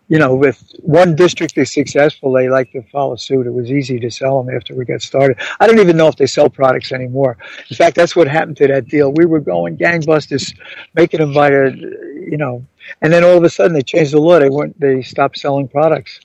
you 0.08 0.18
know, 0.18 0.44
if 0.44 0.62
one 0.78 1.16
district 1.16 1.58
is 1.58 1.72
successful, 1.72 2.32
they 2.32 2.48
like 2.48 2.70
to 2.72 2.82
follow 2.92 3.16
suit. 3.16 3.46
It 3.46 3.52
was 3.52 3.72
easy 3.72 3.98
to 3.98 4.10
sell 4.10 4.42
them 4.42 4.54
after 4.54 4.74
we 4.74 4.84
got 4.84 5.02
started. 5.02 5.38
I 5.58 5.66
don't 5.66 5.80
even 5.80 5.96
know 5.96 6.06
if 6.06 6.16
they 6.16 6.26
sell 6.26 6.48
products 6.48 6.92
anymore. 6.92 7.36
In 7.68 7.76
fact, 7.76 7.96
that's 7.96 8.14
what 8.14 8.28
happened 8.28 8.56
to 8.58 8.68
that 8.68 8.86
deal. 8.86 9.12
We 9.12 9.26
were 9.26 9.40
going 9.40 9.76
gangbusters, 9.76 10.56
making 10.94 11.20
them 11.20 11.32
by, 11.32 11.50
a, 11.50 11.70
you 11.72 12.36
know, 12.36 12.64
and 13.02 13.12
then 13.12 13.24
all 13.24 13.36
of 13.36 13.42
a 13.42 13.50
sudden 13.50 13.72
they 13.72 13.82
changed 13.82 14.12
the 14.12 14.20
law. 14.20 14.38
They 14.38 14.48
weren't, 14.48 14.78
they 14.78 15.02
stopped 15.02 15.38
selling 15.38 15.66
products. 15.66 16.20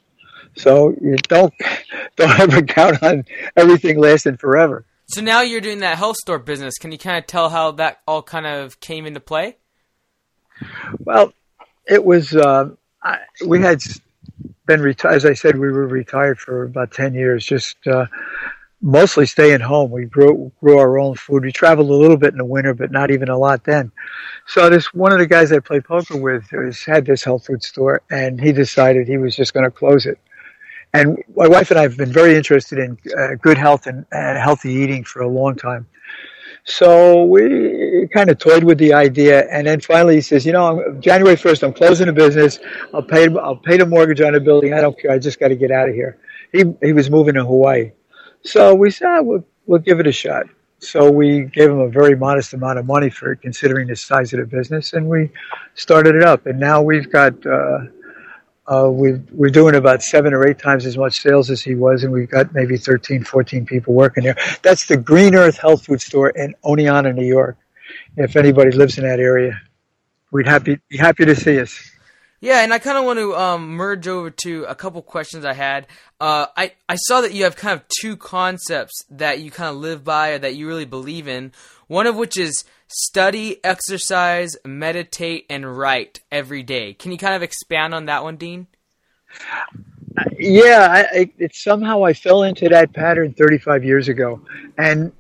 So 0.56 0.96
you 1.02 1.16
don't, 1.28 1.54
don't 2.18 2.40
ever 2.40 2.62
count 2.62 3.02
on 3.02 3.26
everything 3.56 4.00
lasting 4.00 4.38
forever. 4.38 4.86
So 5.08 5.22
now 5.22 5.42
you're 5.42 5.60
doing 5.60 5.80
that 5.80 5.98
health 5.98 6.18
store 6.18 6.40
business. 6.40 6.78
Can 6.78 6.92
you 6.92 6.98
kind 6.98 7.18
of 7.18 7.26
tell 7.26 7.50
how 7.50 7.72
that 7.72 8.02
all 8.08 8.22
kind 8.22 8.46
of 8.46 8.80
came 8.80 9.06
into 9.08 9.20
play? 9.20 9.58
Well, 11.00 11.34
it 11.88 12.06
was 12.06 12.36
uh, 12.36 12.70
I, 13.04 13.20
we 13.46 13.62
had 13.62 13.82
been 14.66 14.82
retired. 14.82 15.16
As 15.16 15.26
I 15.26 15.34
said, 15.34 15.58
we 15.58 15.72
were 15.72 15.88
retired 15.88 16.40
for 16.40 16.64
about 16.64 16.92
ten 16.92 17.14
years, 17.14 17.46
just 17.46 17.76
uh, 17.88 18.06
mostly 18.82 19.26
staying 19.26 19.62
home. 19.62 19.92
We 19.92 20.06
grew 20.06 20.52
grew 20.60 20.78
our 20.78 21.00
own 21.00 21.16
food. 21.16 21.44
We 21.44 21.52
traveled 21.52 21.90
a 21.90 21.94
little 21.94 22.18
bit 22.18 22.32
in 22.32 22.38
the 22.38 22.46
winter, 22.46 22.74
but 22.74 22.92
not 22.92 23.12
even 23.12 23.30
a 23.30 23.38
lot 23.38 23.64
then. 23.64 23.92
So 24.48 24.70
this 24.70 24.94
one 24.94 25.12
of 25.12 25.20
the 25.20 25.28
guys 25.28 25.52
I 25.52 25.60
played 25.60 25.86
poker 25.86 26.18
with 26.18 26.52
was, 26.52 26.84
had 26.84 27.06
this 27.06 27.24
health 27.24 27.46
food 27.46 27.64
store, 27.64 28.02
and 28.12 28.40
he 28.40 28.52
decided 28.52 29.08
he 29.08 29.18
was 29.18 29.36
just 29.36 29.54
going 29.54 29.66
to 29.66 29.72
close 29.72 30.06
it. 30.06 30.20
And 30.94 31.18
my 31.36 31.48
wife 31.48 31.72
and 31.72 31.80
I 31.80 31.84
have 31.84 31.96
been 31.96 32.12
very 32.12 32.36
interested 32.36 32.78
in 32.78 32.98
uh, 33.18 33.36
good 33.42 33.58
health 33.58 33.88
and, 33.88 34.06
and 34.12 34.38
healthy 34.38 34.74
eating 34.74 35.06
for 35.06 35.22
a 35.22 35.28
long 35.28 35.56
time. 35.56 35.88
So 36.66 37.26
we 37.26 38.08
kind 38.14 38.30
of 38.30 38.38
toyed 38.38 38.64
with 38.64 38.78
the 38.78 38.94
idea, 38.94 39.48
and 39.50 39.68
then 39.68 39.80
finally 39.82 40.16
he 40.16 40.22
says, 40.22 40.46
"You 40.46 40.54
know, 40.54 40.96
January 41.00 41.36
first, 41.36 41.64
I'm 41.64 41.74
closing 41.74 42.08
the 42.08 42.14
business. 42.14 42.60
I'll 42.94 43.02
pay. 43.04 43.28
I'll 43.36 43.56
pay 43.56 43.78
the 43.78 43.86
mortgage 43.86 44.22
on 44.22 44.34
the 44.34 44.40
building. 44.40 44.74
I 44.74 44.82
don't 44.82 44.98
care. 45.00 45.12
I 45.12 45.20
just 45.20 45.40
got 45.40 45.50
to 45.50 45.56
get 45.56 45.72
out 45.72 45.90
of 45.90 45.96
here." 45.96 46.18
He 46.52 46.64
he 46.82 46.94
was 46.94 47.10
moving 47.10 47.34
to 47.36 47.46
Hawaii, 47.46 47.92
so 48.44 48.76
we 48.76 48.92
said, 48.92 49.08
oh, 49.10 49.24
"We'll 49.24 49.46
we'll 49.66 49.80
give 49.80 50.00
it 50.00 50.08
a 50.08 50.12
shot." 50.12 50.46
So 50.80 51.12
we 51.12 51.44
gave 51.46 51.70
him 51.70 51.80
a 51.80 51.90
very 51.90 52.16
modest 52.16 52.54
amount 52.54 52.80
of 52.80 52.86
money 52.86 53.10
for 53.10 53.32
it, 53.34 53.42
considering 53.42 53.88
the 53.88 53.96
size 53.96 54.34
of 54.34 54.40
the 54.40 54.46
business, 54.46 54.94
and 54.94 55.08
we 55.10 55.32
started 55.76 56.16
it 56.16 56.24
up. 56.24 56.46
And 56.46 56.60
now 56.60 56.82
we've 56.82 57.12
got. 57.12 57.46
Uh, 57.46 57.80
uh, 58.68 58.90
we 58.90 59.12
are 59.12 59.50
doing 59.50 59.76
about 59.76 60.04
seven 60.04 60.34
or 60.34 60.48
eight 60.48 60.60
times 60.60 60.86
as 60.86 60.98
much 60.98 61.20
sales 61.20 61.50
as 61.50 61.62
he 61.62 61.76
was, 61.76 62.04
and 62.04 62.14
we've 62.14 62.30
got 62.30 62.54
maybe 62.54 62.78
13, 62.78 63.24
14 63.24 63.66
people 63.66 63.94
working 63.94 64.24
there. 64.24 64.38
That's 64.62 64.86
the 64.86 64.98
Green 64.98 65.36
Earth 65.36 65.58
Health 65.58 65.86
Food 65.86 66.02
Store 66.02 66.30
in 66.30 66.54
Oneonta, 66.64 67.14
New 67.14 67.26
York. 67.26 67.58
If 68.16 68.36
anybody 68.36 68.72
lives 68.72 68.98
in 68.98 69.04
that 69.04 69.20
area, 69.20 69.60
we'd 70.32 70.48
happy, 70.48 70.80
be 70.90 70.98
happy 70.98 71.26
to 71.26 71.36
see 71.36 71.60
us. 71.60 71.92
Yeah, 72.40 72.64
and 72.64 72.74
I 72.74 72.80
kind 72.80 72.98
of 72.98 73.06
want 73.06 73.20
to 73.20 73.36
um, 73.36 73.70
merge 73.70 74.08
over 74.08 74.32
to 74.32 74.64
a 74.64 74.74
couple 74.74 75.02
questions 75.04 75.46
I 75.46 75.54
had. 75.54 75.86
Uh, 76.20 76.48
I 76.58 76.74
I 76.90 76.96
saw 76.96 77.22
that 77.22 77.34
you 77.34 77.44
have 77.44 77.56
kind 77.56 77.80
of 77.80 77.86
two 78.02 78.18
concepts 78.18 79.06
that 79.12 79.40
you 79.40 79.52
kind 79.52 79.70
of 79.70 79.76
live 79.76 80.04
by 80.04 80.32
or 80.32 80.40
that 80.40 80.56
you 80.56 80.68
really 80.68 80.86
believe 80.86 81.28
in. 81.28 81.52
One 81.86 82.08
of 82.08 82.16
which 82.16 82.38
is 82.38 82.64
study, 82.92 83.64
exercise, 83.64 84.56
meditate, 84.66 85.46
and 85.50 85.78
write 85.78 86.22
every 86.32 86.64
day. 86.64 86.94
Can 86.94 87.12
you 87.12 87.18
kind 87.18 87.36
of 87.36 87.44
expand 87.44 87.94
on 87.94 88.06
that 88.06 88.24
one, 88.24 88.38
Dean? 88.38 88.68
Yeah, 90.38 91.06
I, 91.14 91.32
it, 91.38 91.56
somehow 91.56 92.04
I 92.04 92.14
fell 92.14 92.44
into 92.44 92.68
that 92.70 92.94
pattern 92.94 93.34
35 93.34 93.84
years 93.84 94.10
ago, 94.10 94.42
and 94.78 95.12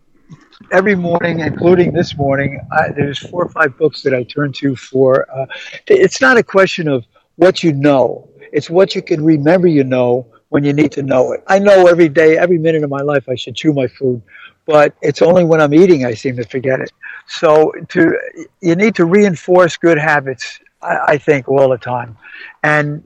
every 0.71 0.95
morning, 0.95 1.39
including 1.39 1.93
this 1.93 2.17
morning, 2.17 2.59
I, 2.71 2.89
there's 2.89 3.19
four 3.19 3.45
or 3.45 3.49
five 3.49 3.77
books 3.77 4.01
that 4.03 4.13
I 4.13 4.23
turn 4.23 4.51
to 4.53 4.75
for. 4.75 5.31
Uh, 5.31 5.45
it's 5.87 6.19
not 6.19 6.37
a 6.37 6.43
question 6.43 6.87
of 6.87 7.05
what 7.37 7.63
you 7.63 7.71
know; 7.71 8.29
it's 8.51 8.69
what 8.69 8.93
you 8.93 9.01
can 9.01 9.23
remember. 9.23 9.67
You 9.67 9.85
know 9.85 10.27
when 10.49 10.65
you 10.65 10.73
need 10.73 10.91
to 10.91 11.01
know 11.01 11.31
it. 11.31 11.41
I 11.47 11.59
know 11.59 11.87
every 11.87 12.09
day, 12.09 12.37
every 12.37 12.57
minute 12.57 12.83
of 12.83 12.89
my 12.89 13.01
life, 13.01 13.29
I 13.29 13.35
should 13.35 13.55
chew 13.55 13.71
my 13.71 13.87
food, 13.87 14.21
but 14.65 14.95
it's 15.01 15.21
only 15.21 15.43
when 15.43 15.61
I'm 15.61 15.73
eating 15.73 16.05
I 16.05 16.13
seem 16.13 16.35
to 16.37 16.45
forget 16.45 16.79
it. 16.79 16.91
So 17.27 17.71
to 17.89 18.17
you 18.61 18.75
need 18.75 18.95
to 18.95 19.05
reinforce 19.05 19.77
good 19.77 19.97
habits, 19.97 20.59
I, 20.81 20.97
I 21.07 21.17
think, 21.17 21.47
all 21.47 21.69
the 21.69 21.77
time. 21.77 22.17
And 22.63 23.03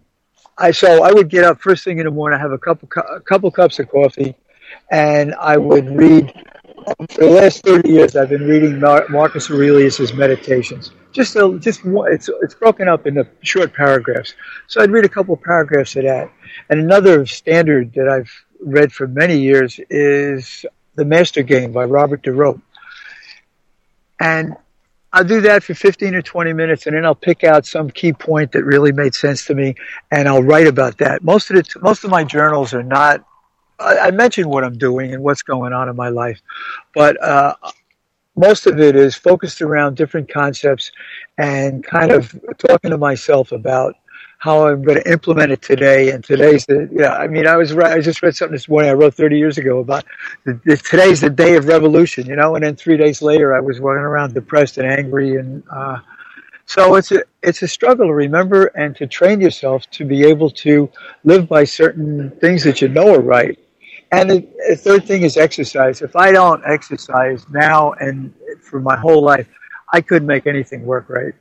I 0.57 0.71
so 0.71 1.03
I 1.03 1.11
would 1.11 1.29
get 1.29 1.43
up 1.43 1.61
first 1.61 1.83
thing 1.83 1.99
in 1.99 2.05
the 2.05 2.11
morning, 2.11 2.37
I 2.37 2.41
have 2.41 2.51
a 2.51 2.57
couple 2.57 2.89
a 3.09 3.19
couple 3.19 3.51
cups 3.51 3.79
of 3.79 3.89
coffee, 3.89 4.35
and 4.91 5.33
I 5.35 5.57
would 5.57 5.89
read. 5.89 6.33
For 7.09 7.21
the 7.21 7.29
last 7.31 7.63
thirty 7.63 7.89
years, 7.89 8.15
I've 8.15 8.29
been 8.29 8.47
reading 8.47 8.79
Marcus 8.79 9.49
Aurelius's 9.49 10.13
Meditations. 10.13 10.91
Just 11.13 11.35
a, 11.35 11.57
just 11.59 11.83
one, 11.83 12.13
it's 12.13 12.29
it's 12.43 12.53
broken 12.53 12.87
up 12.87 13.07
into 13.07 13.27
short 13.41 13.73
paragraphs. 13.73 14.35
So 14.67 14.81
I'd 14.81 14.91
read 14.91 15.03
a 15.03 15.09
couple 15.09 15.35
paragraphs 15.35 15.95
of 15.95 16.03
that. 16.03 16.29
And 16.69 16.79
another 16.79 17.25
standard 17.25 17.91
that 17.93 18.07
I've 18.07 18.31
read 18.59 18.91
for 18.91 19.07
many 19.07 19.39
years 19.39 19.79
is 19.89 20.63
The 20.95 21.05
Master 21.05 21.43
Game 21.43 21.71
by 21.71 21.85
Robert 21.85 22.23
de 22.23 22.31
Ropp. 22.31 22.61
And 24.19 24.55
I'll 25.11 25.23
do 25.23 25.41
that 25.41 25.63
for 25.63 25.73
15 25.73 26.13
or 26.13 26.21
20 26.21 26.53
minutes 26.53 26.87
and 26.87 26.95
then 26.95 27.05
I'll 27.05 27.15
pick 27.15 27.43
out 27.43 27.65
some 27.65 27.89
key 27.89 28.11
point 28.11 28.51
that 28.51 28.65
really 28.65 28.91
made 28.91 29.15
sense 29.15 29.45
to 29.45 29.55
me 29.55 29.75
and 30.11 30.27
I'll 30.27 30.43
write 30.43 30.67
about 30.67 30.97
that. 30.97 31.23
Most 31.23 31.49
of 31.49 31.55
the, 31.55 31.79
most 31.79 32.03
of 32.03 32.09
my 32.09 32.25
journals 32.25 32.73
are 32.73 32.83
not, 32.83 33.25
I, 33.79 33.97
I 33.99 34.11
mention 34.11 34.49
what 34.49 34.63
I'm 34.65 34.77
doing 34.77 35.13
and 35.13 35.23
what's 35.23 35.41
going 35.41 35.71
on 35.71 35.87
in 35.87 35.95
my 35.95 36.09
life, 36.09 36.41
but, 36.93 37.21
uh, 37.23 37.55
most 38.37 38.67
of 38.67 38.79
it 38.81 38.97
is 38.97 39.15
focused 39.15 39.61
around 39.61 39.95
different 39.95 40.29
concepts 40.29 40.91
and 41.37 41.81
kind 41.83 42.11
of 42.11 42.35
talking 42.57 42.91
to 42.91 42.97
myself 42.97 43.53
about 43.53 43.95
how 44.37 44.67
I'm 44.67 44.83
going 44.83 45.01
to 45.01 45.11
implement 45.11 45.51
it 45.51 45.61
today. 45.61 46.11
And 46.11 46.23
today's 46.23 46.65
the, 46.65 46.89
yeah, 46.91 47.13
I 47.15 47.27
mean, 47.27 47.47
I 47.47 47.55
was, 47.57 47.75
I 47.75 48.01
just 48.01 48.21
read 48.21 48.35
something 48.35 48.53
this 48.53 48.69
morning 48.69 48.89
I 48.91 48.93
wrote 48.93 49.15
30 49.15 49.37
years 49.37 49.57
ago 49.57 49.79
about 49.79 50.05
the, 50.45 50.59
the, 50.65 50.77
today's 50.77 51.21
the 51.21 51.29
day 51.29 51.55
of 51.55 51.65
revolution, 51.65 52.27
you 52.27 52.35
know, 52.35 52.55
and 52.55 52.63
then 52.63 52.75
three 52.75 52.97
days 52.97 53.21
later 53.21 53.55
I 53.55 53.59
was 53.59 53.79
walking 53.79 54.01
around 54.01 54.33
depressed 54.33 54.77
and 54.77 54.87
angry. 54.87 55.37
And, 55.37 55.63
uh, 55.71 55.99
so 56.65 56.95
it's 56.95 57.11
a, 57.11 57.23
it's 57.43 57.61
a 57.61 57.67
struggle 57.67 58.07
to 58.07 58.13
remember 58.13 58.65
and 58.67 58.95
to 58.97 59.07
train 59.07 59.41
yourself 59.41 59.89
to 59.91 60.05
be 60.05 60.23
able 60.25 60.49
to 60.51 60.89
live 61.23 61.47
by 61.47 61.63
certain 61.63 62.31
things 62.41 62.63
that 62.63 62.81
you 62.81 62.89
know 62.89 63.15
are 63.15 63.21
right. 63.21 63.59
And 64.11 64.29
the, 64.29 64.47
the 64.69 64.75
third 64.75 65.05
thing 65.05 65.23
is 65.23 65.37
exercise. 65.37 66.01
If 66.01 66.15
I 66.15 66.31
don't 66.31 66.63
exercise 66.65 67.45
now 67.49 67.93
and 67.93 68.33
for 68.61 68.79
my 68.79 68.95
whole 68.95 69.23
life, 69.23 69.47
I 69.93 70.01
couldn't 70.01 70.27
make 70.27 70.47
anything 70.47 70.85
work 70.85 71.09
right. 71.09 71.33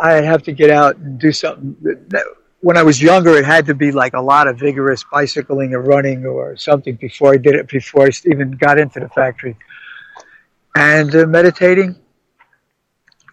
I'd 0.00 0.24
have 0.24 0.42
to 0.44 0.52
get 0.52 0.70
out 0.70 0.96
and 0.96 1.18
do 1.18 1.32
something. 1.32 1.76
When 2.60 2.76
I 2.76 2.82
was 2.82 3.00
younger, 3.00 3.36
it 3.36 3.44
had 3.44 3.66
to 3.66 3.74
be 3.74 3.92
like 3.92 4.14
a 4.14 4.20
lot 4.20 4.48
of 4.48 4.58
vigorous 4.58 5.04
bicycling 5.10 5.74
or 5.74 5.80
running 5.80 6.26
or 6.26 6.56
something 6.56 6.96
before 6.96 7.34
I 7.34 7.36
did 7.36 7.54
it, 7.54 7.68
before 7.68 8.06
I 8.06 8.10
even 8.26 8.52
got 8.52 8.78
into 8.78 9.00
the 9.00 9.08
factory. 9.08 9.56
And 10.74 11.14
uh, 11.14 11.26
meditating, 11.26 11.96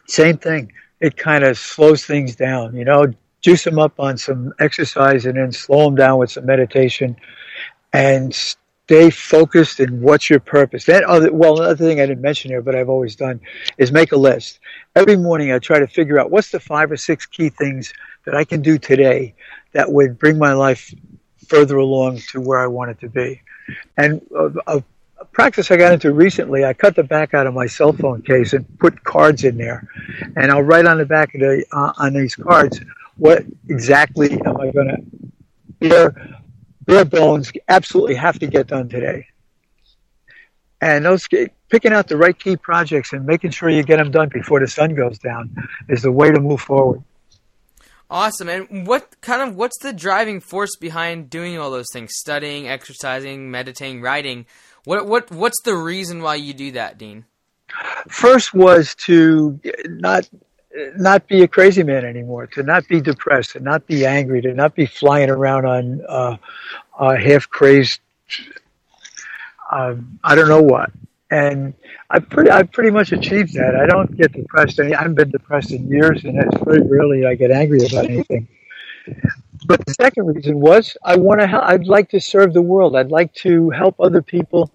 same 0.07 0.38
thing. 0.38 0.71
It 1.00 1.15
kind 1.15 1.43
of 1.43 1.57
slows 1.57 2.05
things 2.05 2.36
down, 2.36 2.75
you 2.75 2.86
know, 2.86 3.13
juice 3.41 3.63
them 3.63 3.79
up 3.79 4.00
on 4.00 4.17
some 4.17 4.53
exercise 4.59 5.25
and 5.25 5.38
then 5.38 5.51
slow 5.51 5.86
them 5.86 5.95
down 5.95 6.19
with 6.19 6.31
some 6.31 6.45
meditation 6.45 7.15
and 7.93 8.33
stay 8.88 9.10
focused 9.10 9.82
and 9.82 10.01
what's 10.01 10.29
your 10.29 10.39
purpose. 10.39 10.86
That 10.86 11.03
other, 11.03 11.32
well, 11.34 11.60
another 11.60 11.75
thing 11.75 12.00
I 12.00 12.06
didn't 12.06 12.22
mention 12.22 12.51
here, 12.51 12.62
but 12.62 12.74
I've 12.74 12.88
always 12.88 13.17
done, 13.17 13.41
is 13.77 13.91
make 13.91 14.13
a 14.13 14.17
list. 14.17 14.60
Every 14.96 15.17
morning 15.17 15.51
I 15.51 15.60
try 15.60 15.79
to 15.79 15.88
figure 15.88 16.17
out 16.17 16.32
what's 16.32 16.51
the 16.51 16.60
five 16.62 16.89
or 16.89 16.96
six 16.96 17.25
key 17.25 17.50
things 17.50 17.91
that 18.24 18.34
I 18.34 18.46
can 18.46 18.62
do 18.62 18.77
today 18.77 19.36
that 19.74 19.91
would 19.91 20.17
bring 20.17 20.38
my 20.38 20.53
life 20.53 20.94
further 21.50 21.75
along 21.75 22.20
to 22.29 22.39
where 22.39 22.60
I 22.60 22.67
want 22.67 22.91
it 22.91 23.00
to 23.01 23.10
be. 23.10 23.41
And 23.98 24.22
a, 24.34 24.77
a, 24.77 24.84
practice 25.34 25.70
I 25.70 25.75
got 25.75 25.91
into 25.91 26.13
recently, 26.13 26.63
I 26.63 26.72
cut 26.72 26.96
the 26.96 27.03
back 27.03 27.34
out 27.34 27.46
of 27.46 27.53
my 27.53 27.65
cell 27.65 27.91
phone 27.91 28.22
case 28.22 28.53
and 28.53 28.65
put 28.79 29.03
cards 29.03 29.44
in 29.44 29.58
there, 29.58 29.86
and 30.38 30.50
I'll 30.50 30.63
write 30.63 30.86
on 30.86 30.98
the 30.98 31.06
back 31.06 31.36
of 31.36 31.41
the 31.41 31.65
uh, 31.74 31.91
on 31.98 32.13
these 32.13 32.36
cards 32.36 32.79
what 33.17 33.44
exactly 33.67 34.32
am 34.32 34.62
I 34.62 34.72
going 34.72 34.88
to 34.88 35.89
bare 35.89 36.38
bare 36.88 37.06
bones 37.06 37.51
absolutely 37.67 38.15
have 38.15 38.39
to 38.39 38.48
get 38.48 38.67
done 38.67 38.89
today. 38.89 39.27
And 40.82 41.06
those 41.06 41.27
picking 41.70 41.94
out 41.94 42.08
the 42.08 42.17
right 42.17 42.38
key 42.38 42.56
projects 42.56 43.13
and 43.13 43.25
making 43.25 43.51
sure 43.51 43.70
you 43.70 43.84
get 43.84 43.98
them 43.98 44.10
done 44.10 44.29
before 44.29 44.60
the 44.60 44.67
sun 44.67 44.96
goes 44.96 45.20
down 45.20 45.56
is 45.89 46.01
the 46.01 46.12
way 46.12 46.32
to 46.32 46.39
move 46.39 46.62
forward. 46.62 47.03
Awesome. 48.10 48.48
And 48.48 48.88
what 48.88 49.20
kind 49.22 49.41
of 49.41 49.56
what's 49.56 49.77
the 49.79 49.91
driving 49.91 50.39
force 50.39 50.75
behind 50.79 51.29
doing 51.29 51.58
all 51.58 51.70
those 51.70 51.91
things? 51.91 52.12
Studying, 52.15 52.67
exercising, 52.67 53.51
meditating, 53.51 54.01
writing. 54.01 54.46
What 54.86 55.06
what 55.06 55.29
what's 55.29 55.62
the 55.63 55.75
reason 55.75 56.22
why 56.22 56.36
you 56.36 56.53
do 56.53 56.72
that, 56.72 56.98
Dean? 56.98 57.25
First 58.08 58.53
was 58.53 58.96
to 58.96 59.60
eh, 59.65 59.72
not 59.88 60.29
not 60.97 61.27
be 61.27 61.43
a 61.43 61.47
crazy 61.47 61.83
man 61.83 62.05
anymore, 62.05 62.47
to 62.47 62.63
not 62.63 62.88
be 62.88 63.01
depressed, 63.01 63.51
to 63.51 63.59
not 63.59 63.86
be 63.88 64.05
angry, 64.05 64.41
to 64.41 64.53
not 64.53 64.75
be 64.75 64.86
flying 64.86 65.29
around 65.29 65.65
on 65.65 66.01
uh, 66.07 66.38
uh, 66.97 67.15
half 67.15 67.50
crazed. 67.50 68.00
Um, 69.71 70.19
I 70.24 70.36
don't 70.36 70.47
know 70.47 70.62
what, 70.62 70.91
and 71.29 71.74
I 72.09 72.19
pretty 72.19 72.51
I 72.51 72.63
pretty 72.63 72.91
much 72.91 73.12
achieved 73.12 73.53
that. 73.55 73.75
I 73.75 73.86
don't 73.86 74.15
get 74.15 74.31
depressed. 74.33 74.79
I 74.79 74.89
haven't 74.89 75.15
been 75.15 75.31
depressed 75.31 75.71
in 75.71 75.88
years, 75.89 76.24
and 76.24 76.38
it's 76.38 76.63
very 76.63 76.81
rarely 76.81 77.25
I 77.25 77.36
get 77.36 77.51
angry 77.51 77.86
about 77.86 78.05
anything. 78.05 78.47
But 79.65 79.86
the 79.86 79.93
second 79.93 80.27
reason 80.27 80.59
was 80.59 80.95
I 81.03 81.17
want 81.17 81.41
to. 81.41 81.65
I'd 81.65 81.88
like 81.88 82.09
to 82.09 82.21
serve 82.21 82.53
the 82.53 82.62
world. 82.62 82.95
I'd 82.95 83.12
like 83.12 83.33
to 83.36 83.69
help 83.71 84.00
other 84.00 84.21
people 84.21 84.71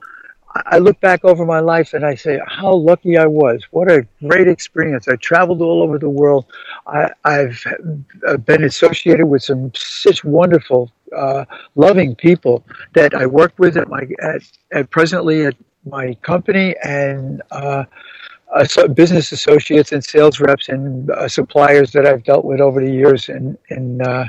I 0.54 0.78
look 0.78 1.00
back 1.00 1.24
over 1.24 1.46
my 1.46 1.60
life 1.60 1.94
and 1.94 2.04
I 2.04 2.14
say 2.14 2.40
how 2.46 2.74
lucky 2.74 3.16
I 3.16 3.26
was. 3.26 3.64
What 3.70 3.90
a 3.90 4.06
great 4.26 4.48
experience. 4.48 5.08
I 5.08 5.16
traveled 5.16 5.62
all 5.62 5.82
over 5.82 5.98
the 5.98 6.10
world. 6.10 6.46
I, 6.86 7.10
have 7.24 8.44
been 8.44 8.64
associated 8.64 9.26
with 9.26 9.42
some 9.42 9.72
such 9.74 10.24
wonderful, 10.24 10.90
uh, 11.16 11.44
loving 11.74 12.14
people 12.14 12.64
that 12.94 13.14
I 13.14 13.26
work 13.26 13.54
with 13.58 13.76
at 13.76 13.88
my 13.88 14.02
at, 14.22 14.42
at 14.72 14.90
presently 14.90 15.46
at 15.46 15.54
my 15.84 16.14
company 16.22 16.74
and 16.84 17.42
uh, 17.50 17.84
uh, 18.54 18.88
business 18.88 19.32
associates 19.32 19.92
and 19.92 20.04
sales 20.04 20.40
reps 20.40 20.68
and 20.68 21.10
uh, 21.10 21.28
suppliers 21.28 21.92
that 21.92 22.06
I've 22.06 22.24
dealt 22.24 22.44
with 22.44 22.60
over 22.60 22.80
the 22.80 22.90
years. 22.90 23.28
And, 23.28 23.56
and 23.70 24.02
uh, 24.02 24.26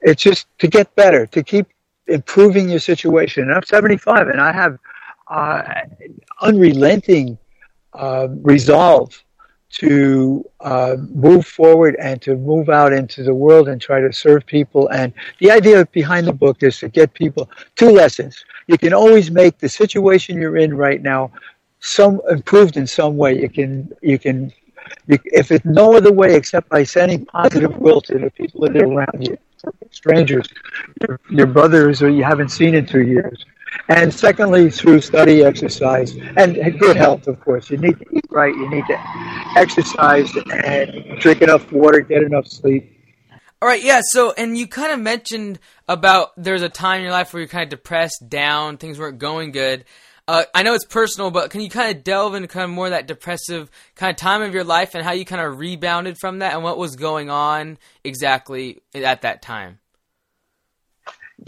it's 0.00 0.22
just 0.22 0.46
to 0.58 0.68
get 0.68 0.94
better, 0.96 1.26
to 1.26 1.42
keep 1.42 1.68
improving 2.06 2.68
your 2.68 2.80
situation. 2.80 3.44
And 3.44 3.54
I'm 3.54 3.62
75 3.62 4.28
and 4.28 4.40
I 4.40 4.52
have 4.52 4.78
unrelenting 6.40 7.38
uh, 7.92 8.28
resolve 8.42 9.22
to 9.70 10.44
uh, 10.60 10.96
move 11.12 11.44
forward 11.44 11.96
and 11.98 12.22
to 12.22 12.36
move 12.36 12.68
out 12.68 12.92
into 12.92 13.24
the 13.24 13.34
world 13.34 13.68
and 13.68 13.80
try 13.80 14.00
to 14.00 14.12
serve 14.12 14.46
people. 14.46 14.88
And 14.88 15.12
the 15.40 15.50
idea 15.50 15.84
behind 15.86 16.28
the 16.28 16.32
book 16.32 16.62
is 16.62 16.78
to 16.78 16.88
get 16.88 17.12
people 17.12 17.50
two 17.74 17.90
lessons. 17.90 18.44
You 18.68 18.78
can 18.78 18.94
always 18.94 19.30
make 19.32 19.58
the 19.58 19.68
situation 19.68 20.40
you're 20.40 20.56
in 20.56 20.76
right 20.76 21.02
now 21.02 21.32
some 21.80 22.20
improved 22.30 22.76
in 22.76 22.86
some 22.86 23.16
way. 23.16 23.40
You 23.40 23.48
can 23.48 23.92
you 24.00 24.18
can 24.18 24.52
if 25.08 25.50
it's 25.50 25.64
no 25.64 25.96
other 25.96 26.12
way 26.12 26.36
except 26.36 26.68
by 26.68 26.84
sending 26.84 27.26
positive 27.26 27.76
will 27.78 28.00
to 28.02 28.18
the 28.18 28.30
people 28.30 28.60
that 28.60 28.76
are 28.76 28.86
around 28.86 29.26
you, 29.26 29.36
strangers, 29.90 30.46
your, 31.00 31.20
your 31.30 31.46
brothers 31.46 32.00
or 32.02 32.10
you 32.10 32.22
haven't 32.22 32.50
seen 32.50 32.74
in 32.74 32.86
two 32.86 33.02
years 33.02 33.44
and 33.88 34.12
secondly, 34.12 34.70
through 34.70 35.00
study, 35.00 35.44
exercise, 35.44 36.16
and 36.36 36.78
good 36.78 36.96
health, 36.96 37.26
of 37.26 37.40
course. 37.40 37.70
You 37.70 37.78
need 37.78 37.98
to 37.98 38.06
eat 38.16 38.24
right, 38.30 38.54
you 38.54 38.68
need 38.70 38.84
to 38.86 38.98
exercise 39.56 40.30
and 40.52 41.18
drink 41.20 41.42
enough 41.42 41.70
water, 41.72 42.00
get 42.00 42.22
enough 42.22 42.46
sleep. 42.46 42.90
All 43.60 43.68
right, 43.68 43.82
yeah. 43.82 44.00
So, 44.02 44.32
and 44.32 44.58
you 44.58 44.66
kind 44.66 44.92
of 44.92 45.00
mentioned 45.00 45.58
about 45.88 46.32
there's 46.36 46.62
a 46.62 46.68
time 46.68 46.98
in 46.98 47.04
your 47.04 47.12
life 47.12 47.32
where 47.32 47.40
you're 47.40 47.48
kind 47.48 47.64
of 47.64 47.70
depressed, 47.70 48.28
down, 48.28 48.76
things 48.76 48.98
weren't 48.98 49.18
going 49.18 49.52
good. 49.52 49.84
Uh, 50.26 50.44
I 50.54 50.62
know 50.62 50.74
it's 50.74 50.86
personal, 50.86 51.30
but 51.30 51.50
can 51.50 51.60
you 51.60 51.68
kind 51.68 51.94
of 51.94 52.02
delve 52.02 52.34
into 52.34 52.48
kind 52.48 52.64
of 52.64 52.70
more 52.70 52.90
that 52.90 53.06
depressive 53.06 53.70
kind 53.94 54.10
of 54.10 54.16
time 54.16 54.40
of 54.40 54.54
your 54.54 54.64
life 54.64 54.94
and 54.94 55.04
how 55.04 55.12
you 55.12 55.24
kind 55.24 55.42
of 55.42 55.58
rebounded 55.58 56.16
from 56.18 56.38
that 56.38 56.54
and 56.54 56.62
what 56.62 56.78
was 56.78 56.96
going 56.96 57.28
on 57.28 57.78
exactly 58.04 58.80
at 58.94 59.22
that 59.22 59.42
time? 59.42 59.78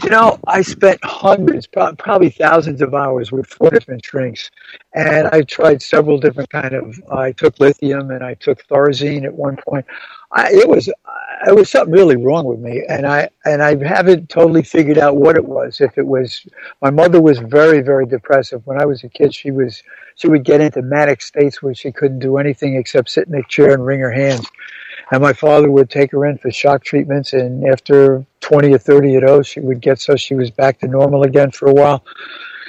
You 0.03 0.11
know, 0.11 0.39
I 0.47 0.61
spent 0.61 0.99
hundreds, 1.03 1.67
probably 1.67 2.29
thousands 2.29 2.81
of 2.81 2.93
hours 2.93 3.31
with 3.31 3.47
four 3.47 3.71
different 3.71 4.03
drinks, 4.03 4.51
and 4.95 5.27
I 5.29 5.41
tried 5.43 5.81
several 5.81 6.19
different 6.19 6.49
kind 6.51 6.73
of. 6.73 7.01
I 7.11 7.33
took 7.33 7.59
lithium 7.59 8.11
and 8.11 8.23
I 8.23 8.35
took 8.35 8.65
Thorazine 8.67 9.25
at 9.25 9.33
one 9.33 9.57
point. 9.67 9.85
I, 10.31 10.51
it 10.53 10.69
was 10.69 10.87
it 10.87 11.55
was 11.55 11.69
something 11.71 11.93
really 11.93 12.17
wrong 12.17 12.45
with 12.45 12.59
me, 12.59 12.83
and 12.87 13.07
I 13.07 13.29
and 13.45 13.63
I 13.63 13.75
haven't 13.83 14.29
totally 14.29 14.63
figured 14.63 14.99
out 14.99 15.17
what 15.17 15.35
it 15.35 15.45
was. 15.45 15.81
If 15.81 15.97
it 15.97 16.07
was, 16.07 16.47
my 16.81 16.91
mother 16.91 17.21
was 17.21 17.39
very 17.39 17.81
very 17.81 18.05
depressive 18.05 18.65
when 18.67 18.81
I 18.81 18.85
was 18.85 19.03
a 19.03 19.09
kid. 19.09 19.35
She 19.35 19.51
was 19.51 19.83
she 20.15 20.29
would 20.29 20.45
get 20.45 20.61
into 20.61 20.81
manic 20.83 21.21
states 21.23 21.63
where 21.63 21.75
she 21.75 21.91
couldn't 21.91 22.19
do 22.19 22.37
anything 22.37 22.75
except 22.75 23.09
sit 23.09 23.27
in 23.27 23.35
a 23.35 23.43
chair 23.49 23.73
and 23.73 23.85
wring 23.85 24.01
her 24.01 24.11
hands 24.11 24.47
and 25.11 25.21
my 25.21 25.33
father 25.33 25.69
would 25.69 25.89
take 25.89 26.11
her 26.11 26.25
in 26.25 26.37
for 26.37 26.51
shock 26.51 26.83
treatments 26.83 27.33
and 27.33 27.67
after 27.67 28.25
20 28.41 28.73
or 28.73 28.77
30 28.77 29.15
of 29.15 29.21
those 29.25 29.47
she 29.47 29.59
would 29.59 29.81
get 29.81 29.99
so 29.99 30.15
she 30.15 30.35
was 30.35 30.51
back 30.51 30.79
to 30.79 30.87
normal 30.87 31.23
again 31.23 31.51
for 31.51 31.67
a 31.67 31.73
while 31.73 32.03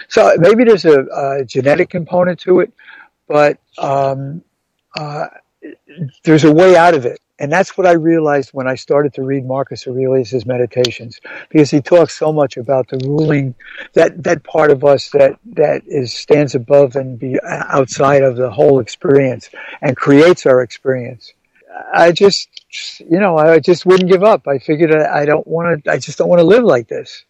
so 0.09 0.35
maybe 0.38 0.64
there's 0.64 0.85
a, 0.85 1.05
a 1.05 1.44
genetic 1.44 1.90
component 1.90 2.38
to 2.40 2.61
it 2.61 2.72
but 3.27 3.59
um, 3.79 4.42
uh, 4.96 5.27
there's 6.24 6.44
a 6.44 6.53
way 6.53 6.77
out 6.77 6.94
of 6.94 7.05
it 7.05 7.20
and 7.40 7.53
that's 7.53 7.79
what 7.79 7.87
I 7.87 7.92
realized 7.92 8.51
when 8.51 8.66
I 8.66 8.74
started 8.74 9.14
to 9.14 9.22
read 9.22 9.46
Marcus 9.46 9.87
Aurelius' 9.87 10.44
meditations, 10.44 11.20
because 11.51 11.70
he 11.70 11.81
talks 11.81 12.18
so 12.18 12.33
much 12.33 12.57
about 12.57 12.88
the 12.88 12.98
ruling, 13.07 13.55
that, 13.92 14.24
that 14.24 14.42
part 14.42 14.72
of 14.72 14.85
us 14.85 15.11
that, 15.11 15.38
that 15.53 15.83
is, 15.87 16.12
stands 16.12 16.57
above 16.57 16.96
and 16.96 17.18
be 17.18 17.38
outside 17.44 18.22
of 18.22 18.37
the 18.37 18.51
whole 18.51 18.81
experience 18.81 19.51
and 19.81 19.96
creates 19.96 20.46
our 20.46 20.62
experience. 20.62 21.33
I 21.93 22.12
just, 22.12 22.49
you 23.01 23.19
know, 23.19 23.37
I 23.37 23.59
just 23.61 23.87
wouldn't 23.87 24.11
give 24.11 24.25
up. 24.25 24.47
I 24.49 24.59
figured 24.59 24.95
I 24.95 25.25
don't 25.25 25.47
want 25.47 25.85
to, 25.85 25.91
I 25.91 25.99
just 25.99 26.19
don't 26.19 26.29
want 26.29 26.41
to 26.41 26.47
live 26.47 26.64
like 26.64 26.88
this. 26.88 27.25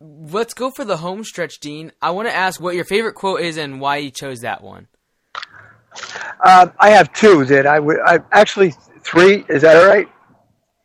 Let's 0.00 0.54
go 0.54 0.70
for 0.70 0.84
the 0.84 0.96
home 0.96 1.22
stretch, 1.24 1.60
Dean. 1.60 1.92
I 2.02 2.10
want 2.10 2.28
to 2.28 2.34
ask 2.34 2.60
what 2.60 2.74
your 2.74 2.84
favorite 2.84 3.14
quote 3.14 3.40
is 3.40 3.56
and 3.56 3.80
why 3.80 3.98
you 3.98 4.10
chose 4.10 4.40
that 4.40 4.62
one. 4.62 4.88
Uh, 6.44 6.68
I 6.78 6.90
have 6.90 7.12
two 7.12 7.44
that 7.46 7.66
I 7.66 7.78
would, 7.78 7.98
I 8.00 8.18
actually 8.32 8.74
three. 9.00 9.44
Is 9.48 9.62
that 9.62 9.76
all 9.76 9.86
right? 9.86 10.08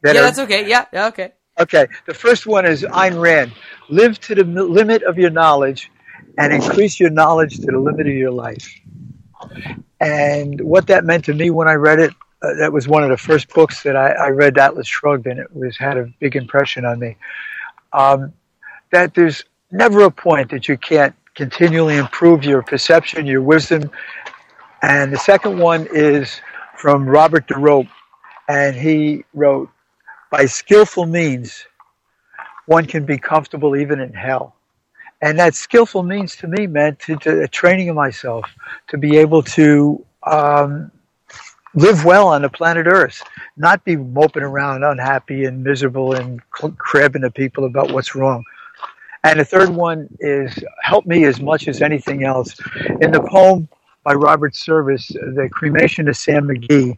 That 0.04 0.16
yeah, 0.16 0.22
are, 0.22 0.24
that's 0.26 0.40
okay. 0.40 0.68
Yeah, 0.68 0.86
yeah, 0.94 1.08
okay. 1.08 1.32
Okay. 1.60 1.88
The 2.06 2.14
first 2.14 2.46
one 2.46 2.66
is 2.66 2.84
Ayn 2.84 3.20
Rand. 3.20 3.52
Live 3.90 4.20
to 4.22 4.36
the 4.36 4.44
limit 4.44 5.02
of 5.04 5.18
your 5.18 5.32
knowledge 5.32 5.92
and 6.38 6.54
increase 6.54 7.00
your 7.00 7.10
knowledge 7.10 7.58
to 7.58 7.66
the 7.66 7.80
limit 7.80 8.08
of 8.08 8.14
your 8.14 8.32
life. 8.32 8.80
And 10.00 10.62
what 10.62 10.88
that 10.88 11.06
meant 11.06 11.26
to 11.26 11.34
me 11.34 11.50
when 11.50 11.68
I 11.68 11.74
read 11.74 12.00
it 12.00 12.14
uh, 12.41 12.54
that 12.56 12.71
was 12.71 12.88
one 12.88 13.04
of 13.04 13.10
the 13.10 13.17
first 13.17 13.50
books 13.54 13.84
that 13.84 13.95
I, 13.95 14.12
I, 14.12 14.30
read, 14.30 14.58
Atlas 14.58 14.88
Shrugged, 14.88 15.26
and 15.26 15.39
it 15.39 15.56
was 15.56 15.76
had 15.78 15.97
a 15.97 16.06
big 16.19 16.36
impression 16.36 16.86
on 16.86 17.00
me. 17.00 17.15
Um, 17.93 18.34
that 18.91 19.15
there's 19.15 19.43
never 19.71 20.02
a 20.02 20.12
point 20.12 20.52
that 20.52 20.67
you 20.67 20.78
can't 20.78 21.15
continually 21.34 21.97
improve 21.97 22.43
your 22.43 22.62
perception, 22.62 23.26
your 23.26 23.41
wisdom. 23.41 23.89
And 24.82 25.12
the 25.12 25.17
second 25.17 25.58
one 25.58 25.88
is 25.91 26.39
from 26.78 27.08
Robert 27.08 27.47
de 27.47 27.56
Ropp, 27.56 27.88
and 28.47 28.76
he 28.76 29.26
wrote, 29.34 29.69
"By 30.32 30.45
skillful 30.45 31.08
means, 31.08 31.65
one 32.67 32.86
can 32.86 33.06
be 33.06 33.17
comfortable 33.17 33.76
even 33.76 34.00
in 34.00 34.13
hell." 34.13 34.56
And 35.21 35.39
that 35.39 35.56
skillful 35.56 36.04
means 36.04 36.36
to 36.38 36.47
me 36.47 36.67
meant 36.67 37.00
to, 37.00 37.15
to 37.17 37.47
training 37.47 37.89
of 37.89 37.95
myself 37.95 38.45
to 38.89 38.97
be 39.00 39.17
able 39.17 39.41
to 39.41 40.06
um, 40.23 40.91
live 41.78 42.04
well 42.04 42.28
on 42.28 42.42
the 42.42 42.50
planet 42.50 42.88
Earth, 42.88 43.24
not 43.56 43.86
be 43.86 43.96
moping 43.96 44.42
around 44.42 44.84
unhappy 44.84 45.46
and 45.46 45.63
miserable 45.63 46.13
and 46.13 46.42
crabbing 46.50 47.22
to 47.22 47.30
people 47.30 47.66
about 47.66 47.92
what's 47.92 48.16
wrong. 48.16 48.44
And 49.24 49.40
the 49.40 49.46
third 49.46 49.70
one 49.70 50.08
is 50.20 50.58
help 50.82 51.06
me 51.06 51.26
as 51.26 51.40
much 51.40 51.68
as 51.68 51.82
anything 51.82 52.24
else. 52.24 52.56
In 53.02 53.12
the 53.12 53.22
poem 53.22 53.70
by 54.04 54.13
Robert 54.13 54.56
Service, 54.56 55.08
The 55.08 55.50
Cremation 55.52 56.08
of 56.08 56.18
Sam 56.18 56.48
McGee, 56.48 56.98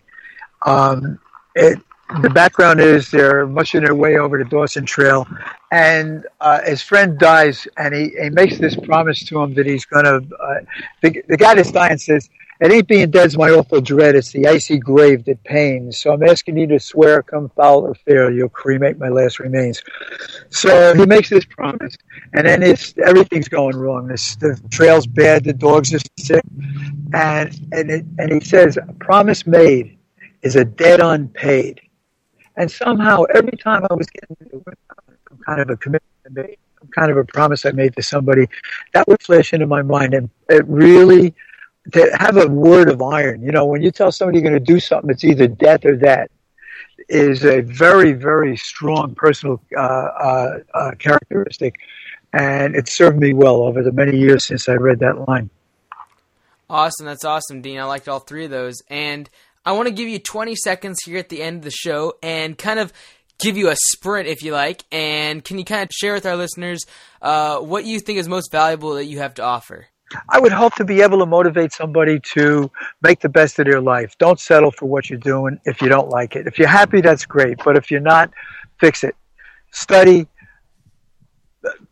um, 0.65 1.19
it, 1.55 1.79
the 2.21 2.29
background 2.29 2.79
is 2.79 3.11
they're 3.11 3.47
mushing 3.47 3.83
their 3.83 3.95
way 3.95 4.17
over 4.17 4.41
the 4.41 4.49
Dawson 4.49 4.85
Trail, 4.85 5.27
and 5.71 6.25
uh, 6.39 6.61
his 6.61 6.81
friend 6.81 7.19
dies, 7.19 7.67
and 7.77 7.93
he, 7.93 8.11
he 8.21 8.29
makes 8.29 8.57
this 8.59 8.75
promise 8.75 9.25
to 9.25 9.41
him 9.41 9.53
that 9.55 9.65
he's 9.65 9.85
going 9.85 10.05
to. 10.05 10.35
Uh, 10.35 10.59
the, 11.01 11.21
the 11.27 11.37
guy 11.37 11.53
that's 11.53 11.71
dying 11.71 11.97
says, 11.97 12.29
It 12.59 12.71
ain't 12.71 12.87
being 12.89 13.09
dead's 13.09 13.37
my 13.37 13.51
awful 13.51 13.79
dread, 13.79 14.15
it's 14.15 14.33
the 14.33 14.47
icy 14.47 14.79
grave 14.79 15.23
that 15.25 15.41
pains. 15.45 15.97
So 15.97 16.11
I'm 16.11 16.23
asking 16.23 16.57
you 16.57 16.67
to 16.67 16.79
swear, 16.79 17.23
come 17.23 17.49
foul 17.55 17.87
or 17.87 17.95
fair, 17.95 18.31
you'll 18.31 18.49
cremate 18.49 18.97
my 18.97 19.07
last 19.07 19.39
remains. 19.39 19.81
So 20.49 20.93
he 20.93 21.05
makes 21.05 21.29
this 21.29 21.45
promise, 21.45 21.95
and 22.33 22.45
then 22.45 22.61
it's 22.61 22.93
everything's 22.97 23.47
going 23.47 23.77
wrong. 23.77 24.07
This, 24.07 24.35
the 24.35 24.59
trail's 24.71 25.07
bad, 25.07 25.45
the 25.45 25.53
dogs 25.53 25.93
are 25.93 25.99
sick, 26.17 26.43
and, 27.13 27.57
and, 27.71 27.89
it, 27.89 28.05
and 28.17 28.33
he 28.33 28.41
says, 28.41 28.75
A 28.75 28.93
promise 28.99 29.47
made 29.47 29.97
is 30.41 30.57
a 30.57 30.65
debt 30.65 30.99
unpaid. 30.99 31.79
And 32.57 32.69
somehow, 32.69 33.23
every 33.33 33.57
time 33.57 33.85
I 33.89 33.93
was 33.93 34.07
getting 34.07 34.35
some 34.51 35.37
kind 35.45 35.61
of 35.61 35.69
a 35.69 35.77
commitment 35.77 36.03
made, 36.29 36.57
some 36.77 36.89
kind 36.89 37.09
of 37.09 37.15
a 37.15 37.23
promise 37.23 37.65
I 37.65 37.71
made 37.71 37.95
to 37.95 38.03
somebody, 38.03 38.47
that 38.93 39.07
would 39.07 39.21
flash 39.23 39.53
into 39.53 39.65
my 39.65 39.81
mind. 39.81 40.13
And 40.13 40.29
it 40.49 40.65
really, 40.67 41.33
to 41.91 42.17
have 42.19 42.37
a 42.37 42.47
word 42.47 42.89
of 42.89 43.01
iron, 43.01 43.41
you 43.41 43.51
know, 43.51 43.65
when 43.65 43.81
you 43.81 43.91
tell 43.91 44.11
somebody 44.11 44.39
you're 44.39 44.49
going 44.49 44.63
to 44.63 44.73
do 44.73 44.79
something, 44.79 45.09
it's 45.09 45.23
either 45.23 45.47
death 45.47 45.85
or 45.85 45.97
that, 45.97 46.31
is 47.07 47.43
a 47.43 47.61
very, 47.61 48.13
very 48.13 48.55
strong 48.57 49.15
personal 49.15 49.61
uh, 49.75 49.81
uh, 49.81 50.59
uh, 50.73 50.91
characteristic. 50.99 51.75
And 52.33 52.75
it 52.75 52.87
served 52.87 53.17
me 53.17 53.33
well 53.33 53.63
over 53.63 53.81
the 53.81 53.91
many 53.91 54.17
years 54.17 54.45
since 54.45 54.69
I 54.69 54.73
read 54.73 54.99
that 54.99 55.27
line. 55.27 55.49
Awesome. 56.69 57.07
That's 57.07 57.25
awesome, 57.25 57.61
Dean. 57.61 57.79
I 57.79 57.85
liked 57.85 58.07
all 58.07 58.19
three 58.19 58.45
of 58.45 58.51
those. 58.51 58.75
And 58.89 59.27
I 59.65 59.71
want 59.71 59.87
to 59.87 59.93
give 59.93 60.07
you 60.07 60.19
20 60.19 60.55
seconds 60.55 60.99
here 61.03 61.17
at 61.17 61.29
the 61.29 61.41
end 61.41 61.57
of 61.57 61.63
the 61.63 61.71
show 61.71 62.13
and 62.21 62.57
kind 62.57 62.79
of 62.79 62.93
give 63.39 63.57
you 63.57 63.69
a 63.69 63.75
sprint 63.75 64.27
if 64.27 64.43
you 64.43 64.51
like. 64.51 64.83
And 64.91 65.43
can 65.43 65.57
you 65.57 65.65
kind 65.65 65.81
of 65.81 65.89
share 65.91 66.13
with 66.13 66.27
our 66.27 66.35
listeners 66.35 66.85
uh, 67.21 67.59
what 67.59 67.85
you 67.85 67.99
think 67.99 68.19
is 68.19 68.27
most 68.27 68.51
valuable 68.51 68.93
that 68.95 69.05
you 69.05 69.17
have 69.19 69.33
to 69.35 69.43
offer? 69.43 69.87
I 70.27 70.39
would 70.39 70.51
hope 70.51 70.75
to 70.75 70.85
be 70.85 71.01
able 71.01 71.19
to 71.19 71.25
motivate 71.25 71.71
somebody 71.71 72.19
to 72.33 72.71
make 73.01 73.19
the 73.19 73.29
best 73.29 73.59
of 73.59 73.65
their 73.65 73.81
life. 73.81 74.17
Don't 74.17 74.39
settle 74.39 74.71
for 74.71 74.85
what 74.85 75.09
you're 75.09 75.19
doing 75.19 75.59
if 75.65 75.81
you 75.81 75.89
don't 75.89 76.09
like 76.09 76.35
it. 76.35 76.47
If 76.47 76.57
you're 76.57 76.67
happy, 76.67 77.01
that's 77.01 77.25
great. 77.25 77.59
But 77.63 77.77
if 77.77 77.91
you're 77.91 77.99
not, 77.99 78.31
fix 78.79 79.03
it. 79.03 79.15
Study, 79.71 80.27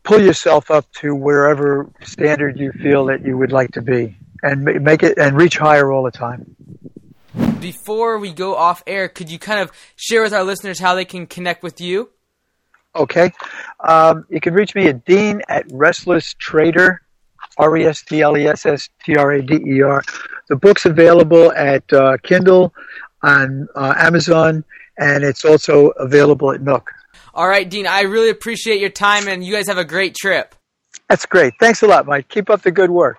pull 0.02 0.20
yourself 0.20 0.70
up 0.70 0.90
to 0.94 1.14
wherever 1.14 1.90
standard 2.02 2.58
you 2.58 2.72
feel 2.72 3.06
that 3.06 3.24
you 3.24 3.38
would 3.38 3.52
like 3.52 3.72
to 3.72 3.82
be 3.82 4.16
and 4.42 4.64
make 4.64 5.02
it 5.02 5.18
and 5.18 5.36
reach 5.36 5.58
higher 5.58 5.92
all 5.92 6.02
the 6.02 6.10
time 6.10 6.56
before 7.60 8.18
we 8.18 8.32
go 8.32 8.54
off 8.54 8.82
air, 8.86 9.08
could 9.08 9.30
you 9.30 9.38
kind 9.38 9.60
of 9.60 9.72
share 9.96 10.22
with 10.22 10.32
our 10.32 10.44
listeners 10.44 10.78
how 10.78 10.94
they 10.94 11.04
can 11.04 11.26
connect 11.26 11.62
with 11.62 11.80
you? 11.80 12.10
Okay. 12.94 13.32
Um, 13.80 14.26
you 14.28 14.40
can 14.40 14.54
reach 14.54 14.74
me 14.74 14.88
at 14.88 15.04
Dean 15.04 15.42
at 15.48 15.66
Restless 15.70 16.34
Trader, 16.34 17.02
R 17.58 17.76
E 17.76 17.84
S 17.84 18.02
T 18.02 18.22
L 18.22 18.36
E 18.36 18.46
S 18.46 18.66
S 18.66 18.88
T 19.04 19.16
R 19.16 19.32
A 19.32 19.42
D 19.42 19.60
E 19.66 19.82
R. 19.82 20.02
The 20.48 20.56
book's 20.56 20.86
available 20.86 21.52
at 21.52 21.92
uh, 21.92 22.16
Kindle, 22.22 22.72
on 23.22 23.68
uh, 23.74 23.94
Amazon, 23.96 24.64
and 24.98 25.24
it's 25.24 25.44
also 25.44 25.88
available 25.90 26.52
at 26.52 26.62
Nook. 26.62 26.90
All 27.34 27.48
right, 27.48 27.68
Dean, 27.68 27.86
I 27.86 28.02
really 28.02 28.30
appreciate 28.30 28.80
your 28.80 28.90
time, 28.90 29.28
and 29.28 29.44
you 29.44 29.52
guys 29.52 29.68
have 29.68 29.78
a 29.78 29.84
great 29.84 30.14
trip. 30.14 30.54
That's 31.08 31.26
great. 31.26 31.54
Thanks 31.60 31.82
a 31.82 31.86
lot, 31.86 32.06
Mike. 32.06 32.28
Keep 32.28 32.50
up 32.50 32.62
the 32.62 32.70
good 32.70 32.90
work. 32.90 33.18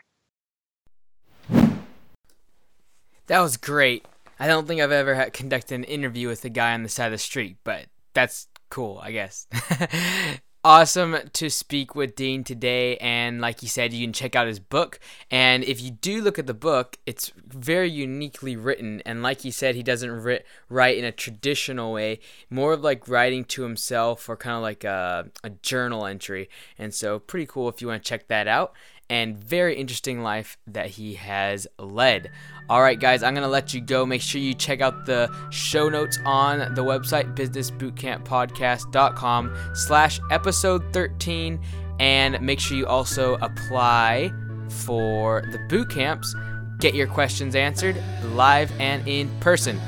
That 3.27 3.39
was 3.41 3.57
great. 3.57 4.05
I 4.39 4.47
don't 4.47 4.67
think 4.67 4.81
I've 4.81 4.91
ever 4.91 5.29
conducted 5.31 5.75
an 5.75 5.83
interview 5.83 6.27
with 6.27 6.43
a 6.45 6.49
guy 6.49 6.73
on 6.73 6.83
the 6.83 6.89
side 6.89 7.07
of 7.07 7.11
the 7.11 7.17
street, 7.17 7.57
but 7.63 7.85
that's 8.13 8.47
cool, 8.69 8.99
I 9.01 9.11
guess. 9.11 9.47
awesome 10.63 11.17
to 11.33 11.49
speak 11.49 11.95
with 11.95 12.15
Dean 12.15 12.43
today. 12.43 12.97
And 12.97 13.39
like 13.39 13.61
he 13.61 13.67
said, 13.67 13.93
you 13.93 14.05
can 14.05 14.13
check 14.13 14.35
out 14.35 14.47
his 14.47 14.59
book. 14.59 14.99
And 15.31 15.63
if 15.63 15.81
you 15.81 15.91
do 15.91 16.21
look 16.21 16.37
at 16.37 16.47
the 16.47 16.53
book, 16.53 16.97
it's 17.05 17.31
very 17.47 17.89
uniquely 17.89 18.55
written. 18.55 19.01
And 19.05 19.21
like 19.23 19.41
he 19.41 19.51
said, 19.51 19.75
he 19.75 19.83
doesn't 19.83 20.11
ri- 20.11 20.43
write 20.69 20.97
in 20.97 21.05
a 21.05 21.11
traditional 21.11 21.93
way, 21.93 22.19
more 22.49 22.73
of 22.73 22.81
like 22.81 23.07
writing 23.07 23.45
to 23.45 23.63
himself 23.63 24.27
or 24.27 24.35
kind 24.35 24.55
of 24.55 24.61
like 24.61 24.83
a, 24.83 25.29
a 25.43 25.49
journal 25.49 26.05
entry. 26.05 26.49
And 26.77 26.93
so, 26.93 27.19
pretty 27.19 27.45
cool 27.45 27.69
if 27.69 27.81
you 27.81 27.87
want 27.87 28.03
to 28.03 28.09
check 28.09 28.27
that 28.27 28.47
out 28.47 28.73
and 29.09 29.37
very 29.37 29.75
interesting 29.75 30.21
life 30.21 30.57
that 30.67 30.87
he 30.87 31.15
has 31.15 31.67
led. 31.77 32.31
All 32.69 32.81
right, 32.81 32.97
guys, 32.99 33.23
I'm 33.23 33.33
going 33.33 33.43
to 33.43 33.49
let 33.49 33.73
you 33.73 33.81
go. 33.81 34.05
Make 34.05 34.21
sure 34.21 34.39
you 34.39 34.53
check 34.53 34.79
out 34.81 35.07
the 35.07 35.33
show 35.49 35.89
notes 35.89 36.19
on 36.25 36.75
the 36.75 36.83
website, 36.83 37.35
businessbootcamppodcast.com 37.35 39.55
slash 39.73 40.19
episode 40.29 40.93
13. 40.93 41.59
And 41.99 42.39
make 42.41 42.59
sure 42.59 42.77
you 42.77 42.85
also 42.85 43.39
apply 43.41 44.31
for 44.69 45.41
the 45.51 45.57
boot 45.67 45.89
camps. 45.89 46.35
Get 46.79 46.93
your 46.93 47.07
questions 47.07 47.55
answered 47.55 47.97
live 48.23 48.71
and 48.79 49.05
in 49.07 49.29
person. 49.39 49.81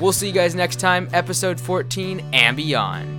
We'll 0.00 0.12
see 0.12 0.26
you 0.26 0.34
guys 0.34 0.54
next 0.54 0.80
time, 0.80 1.08
episode 1.12 1.60
14 1.60 2.30
and 2.32 2.56
beyond. 2.56 3.13